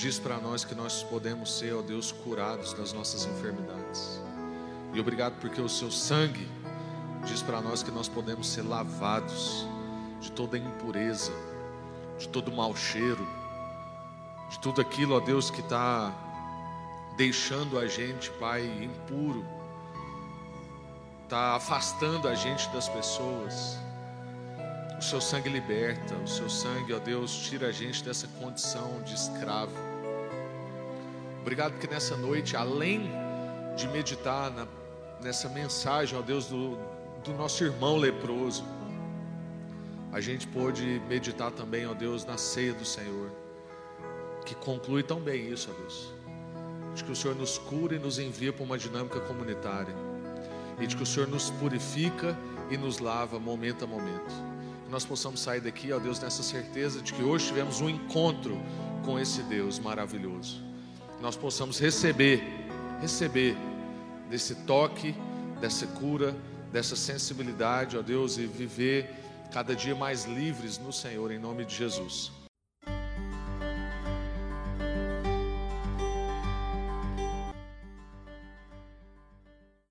[0.00, 4.18] diz para nós que nós podemos ser, ó Deus, curados das nossas enfermidades.
[4.94, 6.48] E obrigado porque o seu sangue
[7.24, 9.66] diz para nós que nós podemos ser lavados
[10.20, 11.32] de toda impureza,
[12.18, 13.26] de todo mau cheiro,
[14.50, 16.12] de tudo aquilo, ó Deus, que está
[17.16, 19.44] deixando a gente, Pai, impuro,
[21.24, 23.78] está afastando a gente das pessoas.
[24.98, 29.14] O seu sangue liberta, o seu sangue, ó Deus, tira a gente dessa condição de
[29.14, 29.72] escravo.
[31.40, 33.10] Obrigado porque nessa noite, além
[33.76, 34.66] de meditar na,
[35.22, 36.76] nessa mensagem, ó Deus, do,
[37.24, 38.64] do nosso irmão leproso,
[40.12, 43.30] a gente pôde meditar também, ó Deus, na ceia do Senhor,
[44.44, 46.12] que conclui tão bem isso, ó Deus,
[46.94, 49.94] de que o Senhor nos cura e nos envia para uma dinâmica comunitária,
[50.80, 52.36] e de que o Senhor nos purifica
[52.70, 54.34] e nos lava momento a momento.
[54.84, 58.60] Que nós possamos sair daqui, ó Deus, nessa certeza de que hoje tivemos um encontro
[59.04, 60.62] com esse Deus maravilhoso.
[61.20, 62.42] Nós possamos receber,
[63.00, 63.56] receber
[64.30, 65.14] desse toque,
[65.60, 66.34] dessa cura,
[66.72, 69.14] dessa sensibilidade, ó Deus, e viver
[69.52, 72.39] cada dia mais livres no Senhor, em nome de Jesus.